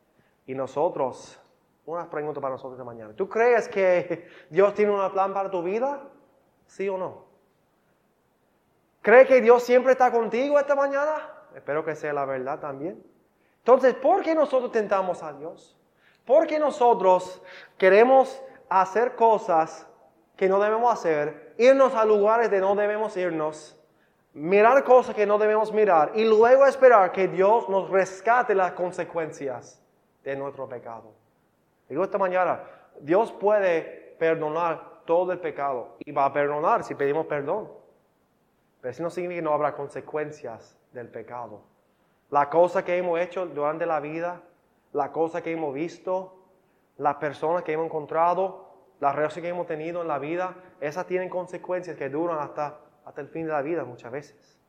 [0.46, 1.40] Y nosotros,
[1.86, 3.14] una pregunta para nosotros de mañana.
[3.16, 6.04] ¿Tú crees que Dios tiene un plan para tu vida?
[6.68, 7.24] ¿Sí o no?
[9.00, 11.32] ¿Crees que Dios siempre está contigo esta mañana?
[11.52, 13.02] Espero que sea la verdad también.
[13.58, 15.76] Entonces, ¿por qué nosotros tentamos a Dios?
[16.24, 17.42] ¿Por qué nosotros
[17.76, 19.88] queremos hacer cosas
[20.36, 23.81] que no debemos hacer, irnos a lugares de no debemos irnos?
[24.34, 29.82] Mirar cosas que no debemos mirar y luego esperar que Dios nos rescate las consecuencias
[30.24, 31.12] de nuestro pecado.
[31.88, 32.60] Digo esta mañana,
[33.00, 37.70] Dios puede perdonar todo el pecado y va a perdonar si pedimos perdón.
[38.80, 41.60] Pero eso no significa que no habrá consecuencias del pecado.
[42.30, 44.40] La cosa que hemos hecho durante la vida,
[44.92, 46.34] la cosa que hemos visto,
[46.96, 51.28] las personas que hemos encontrado, las relaciones que hemos tenido en la vida, esas tienen
[51.28, 54.60] consecuencias que duran hasta hasta el fin de la vida muchas veces.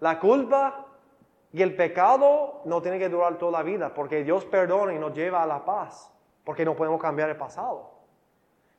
[0.00, 0.86] La culpa
[1.52, 5.14] y el pecado no tienen que durar toda la vida, porque Dios perdona y nos
[5.14, 6.12] lleva a la paz,
[6.44, 7.92] porque no podemos cambiar el pasado.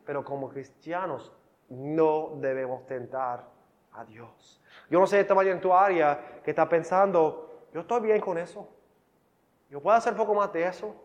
[0.06, 1.34] Pero como cristianos
[1.70, 3.46] no debemos tentar
[3.94, 4.62] a Dios.
[4.90, 8.38] Yo no sé esta mañana en tu área que está pensando, yo estoy bien con
[8.38, 8.70] eso.
[9.70, 10.96] Yo puedo hacer poco más de eso,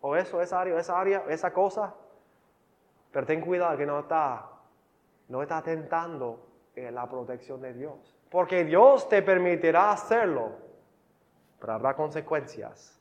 [0.00, 1.94] o eso, esa área, esa área, esa cosa.
[3.12, 4.50] Pero ten cuidado que no está,
[5.28, 6.49] no está tentando
[6.90, 8.16] la protección de Dios.
[8.30, 10.52] Porque Dios te permitirá hacerlo,
[11.58, 12.98] pero habrá consecuencias,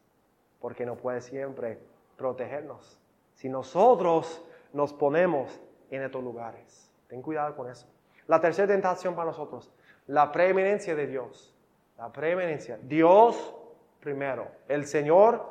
[0.60, 1.80] porque no puede siempre
[2.18, 3.00] protegernos.
[3.36, 5.62] Si nosotros nos ponemos
[5.92, 7.88] en estos lugares, ten cuidado con eso.
[8.28, 9.72] La tercera tentación para nosotros,
[10.08, 11.56] la preeminencia de Dios.
[11.98, 12.80] La preeminencia.
[12.82, 13.56] Dios
[14.00, 15.46] primero, el Señor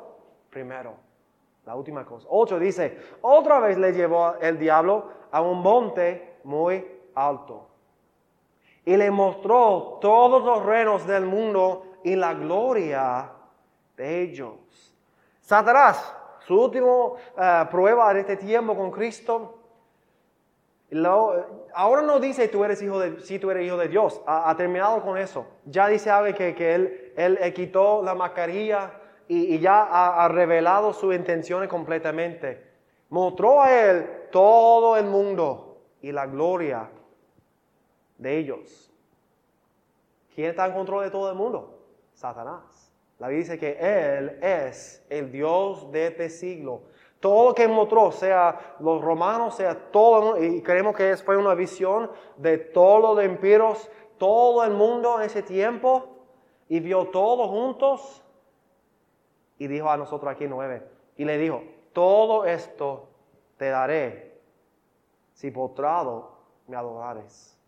[0.49, 0.95] primero.
[1.65, 2.27] La última cosa.
[2.29, 7.68] Ocho dice, otra vez le llevó el diablo a un monte muy alto
[8.85, 13.29] y le mostró todos los reinos del mundo y la gloria
[13.95, 14.53] de ellos.
[15.41, 16.15] Satanás,
[16.45, 16.87] su última
[17.37, 19.55] eh, prueba en este tiempo con Cristo,
[21.73, 25.01] ahora no dice tú eres hijo de, si tú eres hijo de Dios, ha, terminado
[25.01, 25.45] con eso.
[25.65, 28.91] Ya dice algo que, él, quitó la mascarilla
[29.27, 32.67] y, ya ha, ha, revelado sus intenciones completamente.
[33.09, 36.89] Mostró a él todo el mundo y la gloria
[38.19, 38.91] de ellos.
[40.35, 41.79] ¿Quién está en control de todo el mundo?
[42.13, 42.93] Satanás.
[43.17, 46.83] La Biblia dice que Él es el Dios de este siglo.
[47.19, 52.09] Todo lo que mostró, sea los romanos, sea todo, y creemos que fue una visión
[52.37, 56.07] de todos los empiros, todo el mundo en ese tiempo,
[56.69, 58.23] y vio todos juntos,
[59.57, 63.09] y dijo a nosotros aquí nueve, y le dijo, todo esto
[63.57, 64.39] te daré
[65.33, 67.58] si postrado me adorares.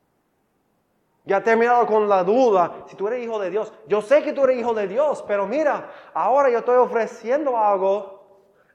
[1.23, 3.71] Ya ha terminado con la duda, si tú eres hijo de Dios.
[3.87, 8.21] Yo sé que tú eres hijo de Dios, pero mira, ahora yo estoy ofreciendo algo.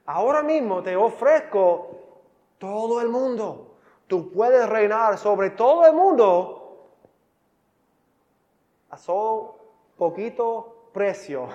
[0.05, 1.89] Ahora mismo te ofrezco
[2.57, 3.75] todo el mundo.
[4.07, 6.89] Tú puedes reinar sobre todo el mundo
[8.89, 9.57] a solo
[9.97, 11.49] poquito precio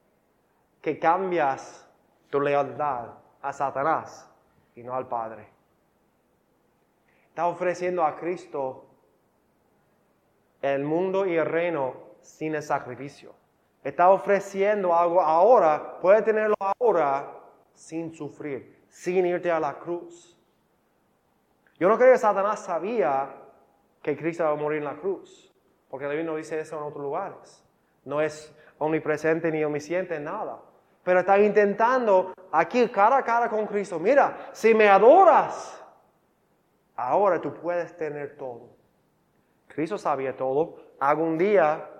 [0.80, 1.86] que cambias
[2.30, 3.10] tu lealtad
[3.42, 4.26] a Satanás
[4.74, 5.48] y no al Padre.
[7.28, 8.93] Está ofreciendo a Cristo
[10.72, 13.34] el mundo y el reino sin el sacrificio.
[13.82, 17.30] Está ofreciendo algo ahora, puede tenerlo ahora
[17.74, 20.38] sin sufrir, sin irte a la cruz.
[21.78, 23.34] Yo no creo que Satanás sabía
[24.00, 25.52] que Cristo iba a morir en la cruz,
[25.90, 27.62] porque David no dice eso en otros lugares.
[28.04, 30.60] No es omnipresente ni omnisciente en nada.
[31.02, 33.98] Pero está intentando aquí cara a cara con Cristo.
[33.98, 35.84] Mira, si me adoras,
[36.96, 38.73] ahora tú puedes tener todo.
[39.74, 40.76] Cristo sabía todo.
[41.00, 41.90] Algún día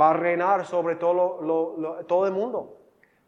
[0.00, 2.78] va a reinar sobre todo, el mundo.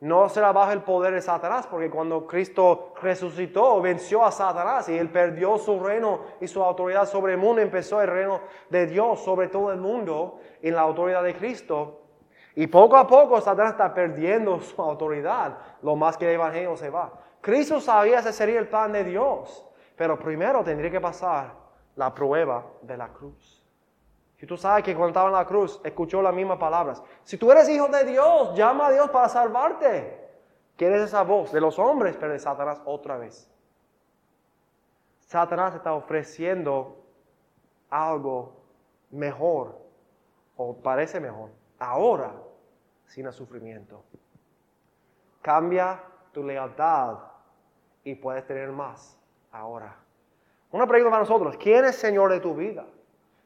[0.01, 4.97] No será bajo el poder de Satanás, porque cuando Cristo resucitó, venció a Satanás y
[4.97, 9.20] él perdió su reino y su autoridad sobre el mundo, empezó el reino de Dios
[9.20, 12.01] sobre todo el mundo en la autoridad de Cristo.
[12.55, 16.88] Y poco a poco Satanás está perdiendo su autoridad, lo más que el Evangelio se
[16.88, 17.12] va.
[17.42, 21.53] Cristo sabía ese sería el plan de Dios, pero primero tendría que pasar
[21.97, 23.63] la prueba de la cruz.
[24.44, 27.02] Y tú sabes que cuando estaba en la cruz, escuchó las mismas palabras.
[27.22, 30.20] Si tú eres hijo de Dios, llama a Dios para salvarte.
[30.76, 31.50] ¿Quién es esa voz?
[31.50, 33.50] De los hombres, pero de Satanás otra vez.
[35.20, 37.07] Satanás está ofreciendo
[37.88, 38.61] algo
[39.11, 39.78] mejor,
[40.59, 42.35] o parece mejor, ahora,
[43.07, 44.04] sin el sufrimiento.
[45.40, 47.16] Cambia tu lealtad
[48.04, 49.18] y puedes tener más
[49.50, 49.96] ahora.
[50.70, 52.85] Una pregunta para nosotros, ¿quién es Señor de tu vida?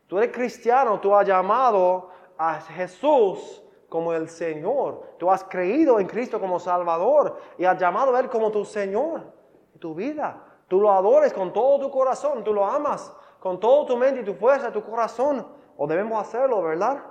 [0.08, 5.14] Tú eres cristiano, tú has llamado a Jesús como el Señor.
[5.18, 9.38] Tú has creído en Cristo como Salvador y has llamado a Él como tu Señor
[9.78, 10.44] tu vida.
[10.68, 14.24] Tú lo adores con todo tu corazón, tú lo amas con toda tu mente y
[14.24, 15.46] tu fuerza, tu corazón.
[15.76, 17.02] O debemos hacerlo, ¿verdad?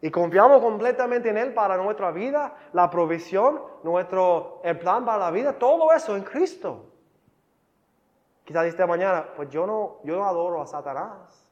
[0.00, 5.30] Y confiamos completamente en Él para nuestra vida, la provisión, nuestro, el plan para la
[5.30, 6.86] vida, todo eso en Cristo.
[8.44, 11.45] Quizás esta mañana, pues yo no, yo no adoro a Satanás.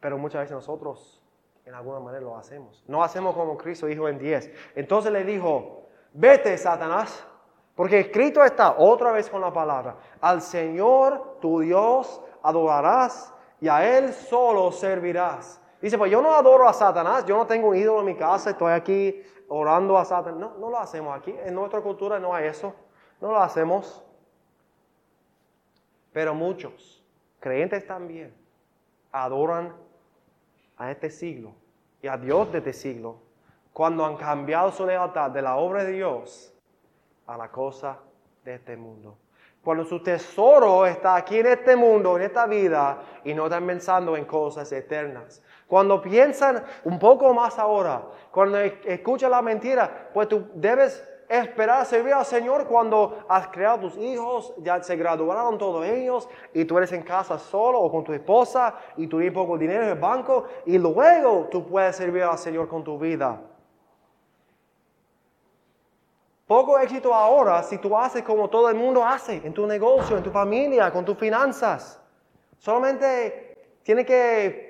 [0.00, 1.22] Pero muchas veces nosotros
[1.64, 2.84] en alguna manera lo hacemos.
[2.86, 4.50] No hacemos como Cristo dijo en 10.
[4.76, 7.26] Entonces le dijo, vete Satanás,
[7.74, 13.98] porque escrito está otra vez con la palabra, al Señor tu Dios adorarás y a
[13.98, 15.60] Él solo servirás.
[15.80, 18.50] Dice, pues yo no adoro a Satanás, yo no tengo un ídolo en mi casa,
[18.50, 20.40] estoy aquí orando a Satanás.
[20.40, 21.34] No, no lo hacemos aquí.
[21.44, 22.74] En nuestra cultura no hay eso.
[23.20, 24.02] No lo hacemos.
[26.12, 27.04] Pero muchos,
[27.40, 28.34] creyentes también,
[29.12, 29.74] adoran
[30.76, 31.52] a este siglo
[32.02, 33.18] y a Dios de este siglo,
[33.72, 36.54] cuando han cambiado su lealtad de la obra de Dios
[37.26, 37.98] a la cosa
[38.44, 39.18] de este mundo.
[39.62, 44.16] Cuando su tesoro está aquí en este mundo, en esta vida, y no están pensando
[44.16, 45.42] en cosas eternas.
[45.66, 52.14] Cuando piensan un poco más ahora, cuando escuchan la mentira, pues tú debes esperar servir
[52.14, 56.92] al Señor cuando has creado tus hijos, ya se graduaron todos ellos y tú eres
[56.92, 60.44] en casa solo o con tu esposa y tú tienes poco dinero en el banco
[60.64, 63.40] y luego tú puedes servir al Señor con tu vida.
[66.46, 70.22] Poco éxito ahora si tú haces como todo el mundo hace, en tu negocio, en
[70.22, 72.00] tu familia, con tus finanzas.
[72.58, 74.66] Solamente tiene que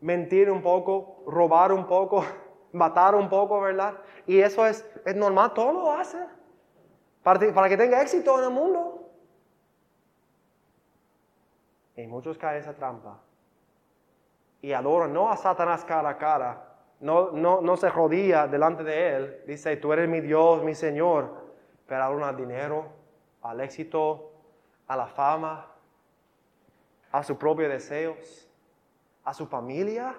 [0.00, 2.24] mentir un poco, robar un poco,
[2.72, 3.94] matar un poco, ¿verdad?
[4.26, 6.18] Y eso es, es normal, todo lo hace.
[7.22, 9.10] Para, que tenga éxito en el mundo.
[11.96, 13.20] Y muchos caen en esa trampa.
[14.60, 16.68] Y adoran no a Satanás cara a cara,
[17.00, 19.42] no, no, no se rodilla delante de él.
[19.46, 21.42] Dice, tú eres mi Dios, mi Señor.
[21.86, 22.86] Pero adoran al dinero,
[23.42, 24.32] al éxito,
[24.86, 25.66] a la fama,
[27.10, 28.48] a sus propios deseos,
[29.24, 30.14] a su familia,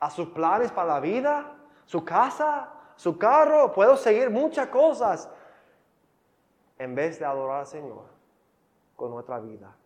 [0.00, 1.52] a sus planes para la vida,
[1.84, 3.72] su casa, su carro.
[3.72, 5.30] Puedo seguir muchas cosas
[6.78, 8.04] en vez de adorar al Señor
[8.96, 9.76] con nuestra vida.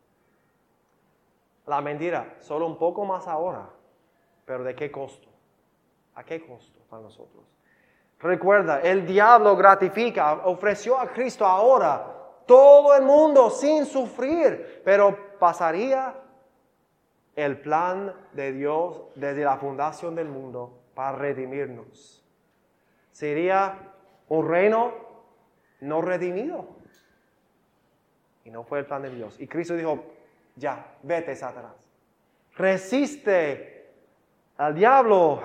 [1.66, 3.68] La mentira, solo un poco más ahora,
[4.44, 5.28] pero ¿de qué costo?
[6.14, 7.44] ¿A qué costo para nosotros?
[8.20, 12.14] Recuerda, el diablo gratifica, ofreció a Cristo ahora
[12.46, 16.14] todo el mundo sin sufrir, pero pasaría
[17.36, 22.24] el plan de Dios desde la fundación del mundo para redimirnos.
[23.10, 23.92] Sería
[24.28, 24.92] un reino
[25.80, 26.68] no redimido.
[28.44, 29.40] Y no fue el plan de Dios.
[29.40, 30.04] Y Cristo dijo,
[30.56, 31.88] ya, vete, Satanás.
[32.56, 33.90] Resiste
[34.56, 35.42] al diablo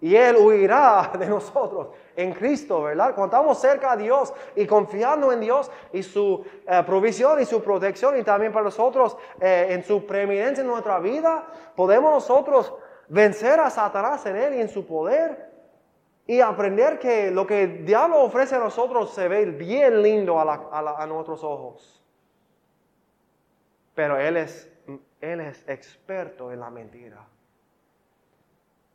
[0.00, 3.14] y Él huirá de nosotros en Cristo, ¿verdad?
[3.14, 7.62] Cuando estamos cerca a Dios y confiando en Dios y su eh, provisión y su
[7.62, 12.74] protección y también para nosotros eh, en su preeminencia en nuestra vida, podemos nosotros
[13.08, 15.50] vencer a Satanás en Él y en su poder
[16.26, 21.02] y aprender que lo que el diablo ofrece a nosotros se ve bien lindo a,
[21.02, 22.02] a nuestros ojos.
[23.94, 24.70] Pero Él es,
[25.20, 27.26] él es experto en la mentira.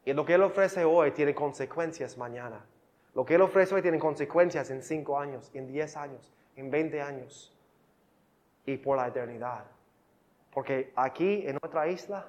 [0.03, 2.65] Y lo que Él ofrece hoy tiene consecuencias mañana.
[3.13, 7.01] Lo que Él ofrece hoy tiene consecuencias en 5 años, en 10 años, en 20
[7.01, 7.55] años
[8.65, 9.65] y por la eternidad.
[10.51, 12.25] Porque aquí en nuestra isla,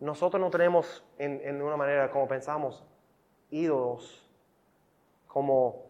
[0.00, 2.84] nosotros no tenemos en, en una manera como pensamos
[3.50, 4.28] ídolos,
[5.26, 5.86] como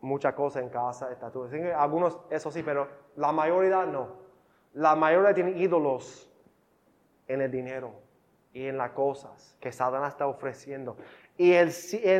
[0.00, 1.52] muchas cosas en casa, estatuas.
[1.76, 4.24] Algunos, eso sí, pero la mayoría no.
[4.74, 6.28] La mayoría tiene ídolos
[7.28, 8.03] en el dinero
[8.54, 10.96] y en las cosas que Satanás está ofreciendo.
[11.36, 11.68] Y en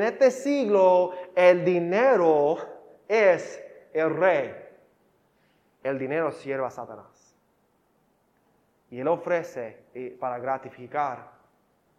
[0.03, 2.59] este siglo el dinero
[3.09, 3.65] es
[3.95, 4.55] el rey.
[5.83, 7.35] El dinero sirve a Satanás.
[8.91, 9.85] Y él ofrece
[10.21, 11.31] para gratificar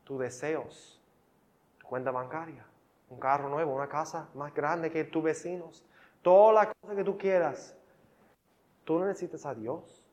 [0.04, 1.02] tus deseos,
[1.84, 2.66] cuenta bancaria,
[3.10, 5.84] un carro nuevo, una casa más grande que tus vecinos,
[6.22, 7.76] todas las cosas que tú quieras.
[8.84, 10.04] Tú necesitas a Dios.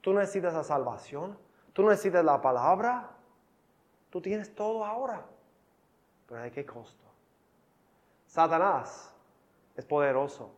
[0.00, 1.38] Tú necesitas la salvación.
[1.72, 3.15] Tú necesitas la palabra.
[4.16, 5.26] Tú tienes todo ahora,
[6.26, 7.04] pero ¿de qué costo?
[8.24, 9.14] Satanás
[9.76, 10.54] es poderoso,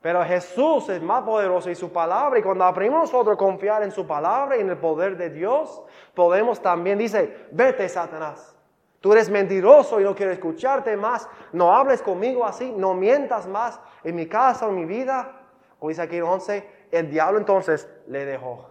[0.00, 3.90] pero Jesús es más poderoso y su palabra, y cuando aprendemos nosotros a confiar en
[3.90, 5.82] su palabra y en el poder de Dios,
[6.14, 8.56] podemos también, dice, vete Satanás.
[8.98, 11.28] Tú eres mentiroso y no quiero escucharte más.
[11.52, 12.72] No hables conmigo así.
[12.72, 15.38] No mientas más en mi casa o en mi vida.
[15.80, 18.70] O dice aquí en 11, el diablo entonces le dejó.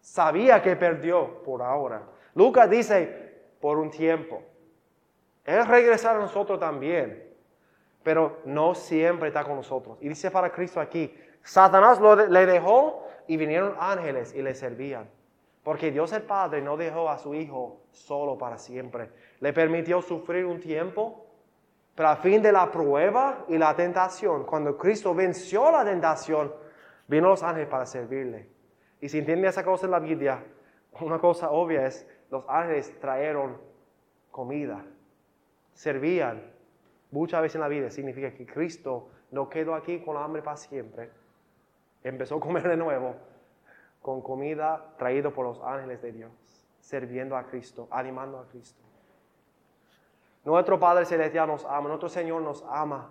[0.00, 2.02] Sabía que perdió por ahora.
[2.34, 3.27] Lucas dice,
[3.60, 4.42] por un tiempo.
[5.44, 7.24] Él regresará a nosotros también,
[8.02, 9.98] pero no siempre está con nosotros.
[10.00, 15.08] Y dice para Cristo aquí, Satanás lo le dejó y vinieron ángeles y le servían.
[15.62, 19.10] Porque Dios el Padre no dejó a su Hijo solo para siempre.
[19.40, 21.26] Le permitió sufrir un tiempo,
[21.94, 26.52] pero a fin de la prueba y la tentación, cuando Cristo venció la tentación,
[27.06, 28.48] vino los ángeles para servirle.
[29.00, 30.44] Y si entiende esa cosa en la Biblia,
[31.00, 33.58] una cosa obvia es los ángeles trajeron
[34.30, 34.84] comida,
[35.74, 36.42] servían.
[37.10, 41.10] Muchas veces en la vida significa que Cristo no quedó aquí con hambre para siempre.
[42.04, 43.16] Empezó a comer de nuevo
[44.02, 46.30] con comida traída por los ángeles de Dios,
[46.80, 48.82] sirviendo a Cristo, animando a Cristo.
[50.44, 53.10] Nuestro Padre Celestial nos ama, nuestro Señor nos ama.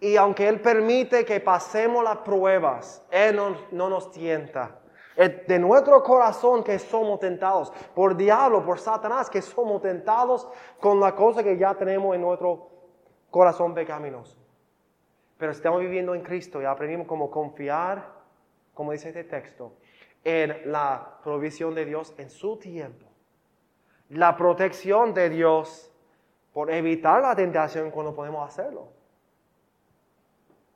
[0.00, 3.38] Y aunque Él permite que pasemos las pruebas, Él
[3.70, 4.81] no nos tienta
[5.16, 10.48] de nuestro corazón que somos tentados, por diablo, por Satanás, que somos tentados
[10.80, 12.68] con la cosa que ya tenemos en nuestro
[13.30, 14.38] corazón pecaminoso.
[15.36, 18.06] Pero estamos viviendo en Cristo y aprendimos cómo confiar,
[18.74, 19.72] como dice este texto,
[20.24, 23.06] en la provisión de Dios en su tiempo.
[24.10, 25.92] La protección de Dios
[26.52, 28.88] por evitar la tentación cuando podemos hacerlo.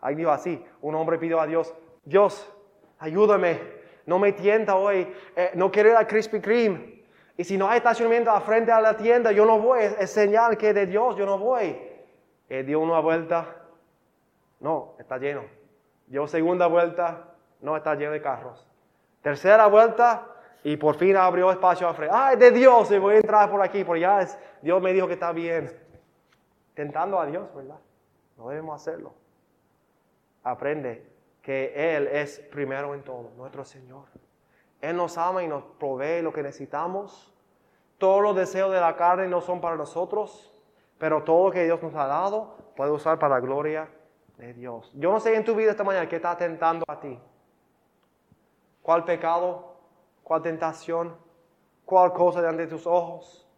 [0.01, 1.75] Alguien dijo así, un hombre pidió a Dios,
[2.05, 2.51] Dios,
[2.99, 3.61] ayúdame,
[4.07, 7.05] no me tienta hoy, eh, no quiero ir a Krispy Kreme.
[7.37, 10.57] Y si no hay estacionamiento a frente a la tienda, yo no voy, es, señal
[10.57, 11.77] que de Dios yo no voy.
[12.49, 13.57] Él dio una vuelta,
[14.61, 15.43] no, está lleno.
[16.07, 18.67] Dio segunda vuelta, no está lleno de carros.
[19.21, 20.29] Tercera vuelta,
[20.63, 22.15] y por fin abrió espacio a frente.
[22.17, 22.91] ¡Ay, de Dios!
[22.93, 24.27] Y voy a entrar por aquí, porque ya
[24.63, 25.71] Dios me dijo que está bien.
[26.75, 27.79] Tentando a Dios, ¿verdad?
[28.37, 29.15] No debemos hacerlo.
[30.45, 31.16] Aprende
[31.47, 34.07] que Él es primero en todo, nuestro Señor.
[34.81, 37.33] Él nos ama y nos provee lo que necesitamos.
[37.99, 40.53] Todos los deseos de la carne no son para nosotros,
[40.99, 43.89] pero todo lo que Dios nos ha dado puede usar para la gloria
[44.39, 44.91] de Dios.
[44.97, 47.17] Yo no sé en tu vida esta mañana qué está tentando a ti.
[48.83, 49.77] ¿Cuál pecado?
[50.25, 51.17] ¿Cuál tentación?
[51.85, 53.49] ¿Cuál cosa delante de tus ojos?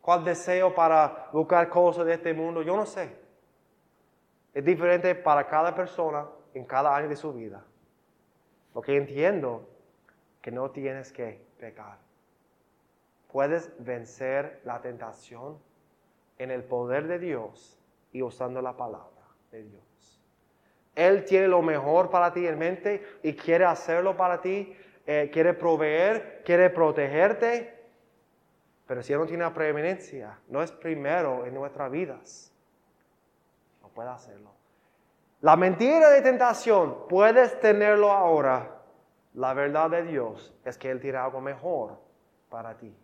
[0.00, 2.60] ¿Cuál deseo para buscar cosas de este mundo?
[2.62, 3.16] Yo no sé.
[4.52, 6.26] Es diferente para cada persona
[6.58, 7.64] en cada año de su vida.
[8.74, 9.68] Lo que entiendo
[10.42, 11.98] que no tienes que pecar.
[13.30, 15.58] Puedes vencer la tentación
[16.38, 17.78] en el poder de Dios
[18.12, 20.20] y usando la palabra de Dios.
[20.94, 25.54] Él tiene lo mejor para ti en mente y quiere hacerlo para ti, eh, quiere
[25.54, 27.78] proveer, quiere protegerte,
[28.86, 32.52] pero si no tiene preeminencia, no es primero en nuestras vidas,
[33.82, 34.57] no puede hacerlo.
[35.40, 38.80] La mentira de tentación, puedes tenerlo ahora.
[39.34, 41.98] La verdad de Dios es que Él tiene algo mejor
[42.48, 42.96] para ti.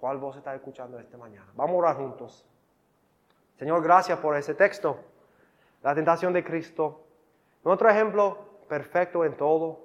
[0.00, 1.50] ¿Cuál voz está escuchando esta mañana?
[1.54, 2.46] Vamos a orar juntos.
[3.58, 4.98] Señor, gracias por ese texto.
[5.82, 7.04] La tentación de Cristo.
[7.64, 9.80] Nuestro ejemplo perfecto en todo.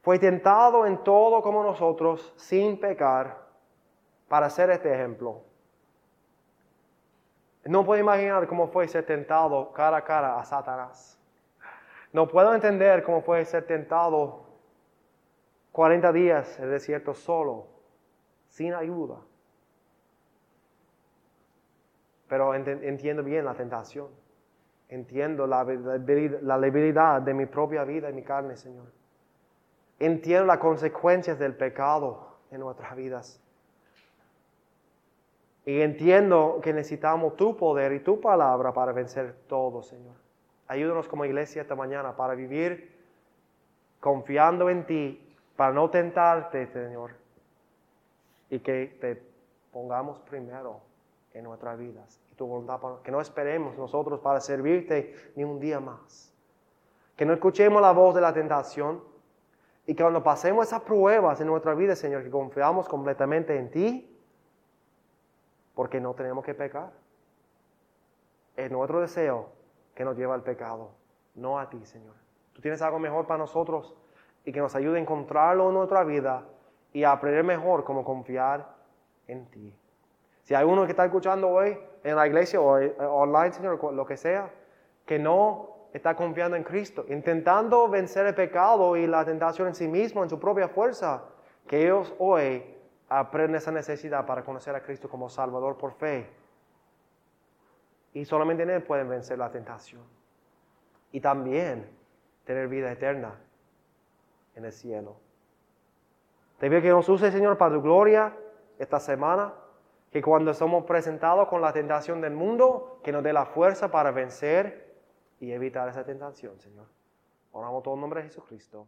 [0.00, 3.44] Fue tentado en todo como nosotros, sin pecar,
[4.28, 5.42] para ser este ejemplo.
[7.68, 11.18] No puedo imaginar cómo fue ser tentado cara a cara a Satanás.
[12.12, 14.46] No puedo entender cómo fue ser tentado
[15.72, 17.66] 40 días en el desierto solo,
[18.48, 19.16] sin ayuda.
[22.28, 24.08] Pero entiendo bien la tentación.
[24.88, 28.86] Entiendo la, debilidad de mi propia vida y mi carne, Señor.
[29.98, 33.42] Entiendo las consecuencias del pecado en nuestras vidas.
[35.66, 40.14] Y entiendo que necesitamos tu poder y tu palabra para vencer todo, Señor.
[40.68, 42.96] Ayúdanos como iglesia esta mañana para vivir
[43.98, 47.10] confiando en ti, para no tentarte, Señor.
[48.48, 49.20] Y que te
[49.72, 50.82] pongamos primero
[51.34, 52.20] en nuestras vidas.
[52.30, 56.32] Y tu voluntad, que no esperemos nosotros para servirte ni un día más.
[57.16, 59.02] Que no escuchemos la voz de la tentación.
[59.84, 64.15] Y que cuando pasemos esas pruebas en nuestra vida, Señor, que confiamos completamente en ti
[65.76, 66.90] porque no tenemos que pecar.
[68.56, 69.50] Es nuestro deseo
[69.94, 70.90] que nos lleva al pecado,
[71.34, 72.14] no a ti, Señor.
[72.54, 73.94] Tú tienes algo mejor para nosotros
[74.44, 76.44] y que nos ayude a encontrarlo en nuestra vida
[76.94, 78.74] y a aprender mejor cómo confiar
[79.28, 79.76] en ti.
[80.44, 84.06] Si hay uno que está escuchando hoy en la iglesia o eh, online, Señor, lo
[84.06, 84.50] que sea,
[85.04, 89.88] que no está confiando en Cristo, intentando vencer el pecado y la tentación en sí
[89.88, 91.24] mismo, en su propia fuerza,
[91.66, 92.75] que ellos hoy
[93.08, 96.28] aprende esa necesidad para conocer a Cristo como Salvador por fe.
[98.12, 100.02] Y solamente en Él pueden vencer la tentación.
[101.12, 101.88] Y también
[102.44, 103.34] tener vida eterna
[104.54, 105.16] en el cielo.
[106.58, 108.34] Te pido que nos use, Señor, para tu gloria
[108.78, 109.54] esta semana.
[110.10, 114.12] Que cuando somos presentados con la tentación del mundo, que nos dé la fuerza para
[114.12, 114.96] vencer
[115.40, 116.86] y evitar esa tentación, Señor.
[117.52, 118.86] Oramos todo en nombre de Jesucristo.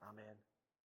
[0.00, 0.36] Amén.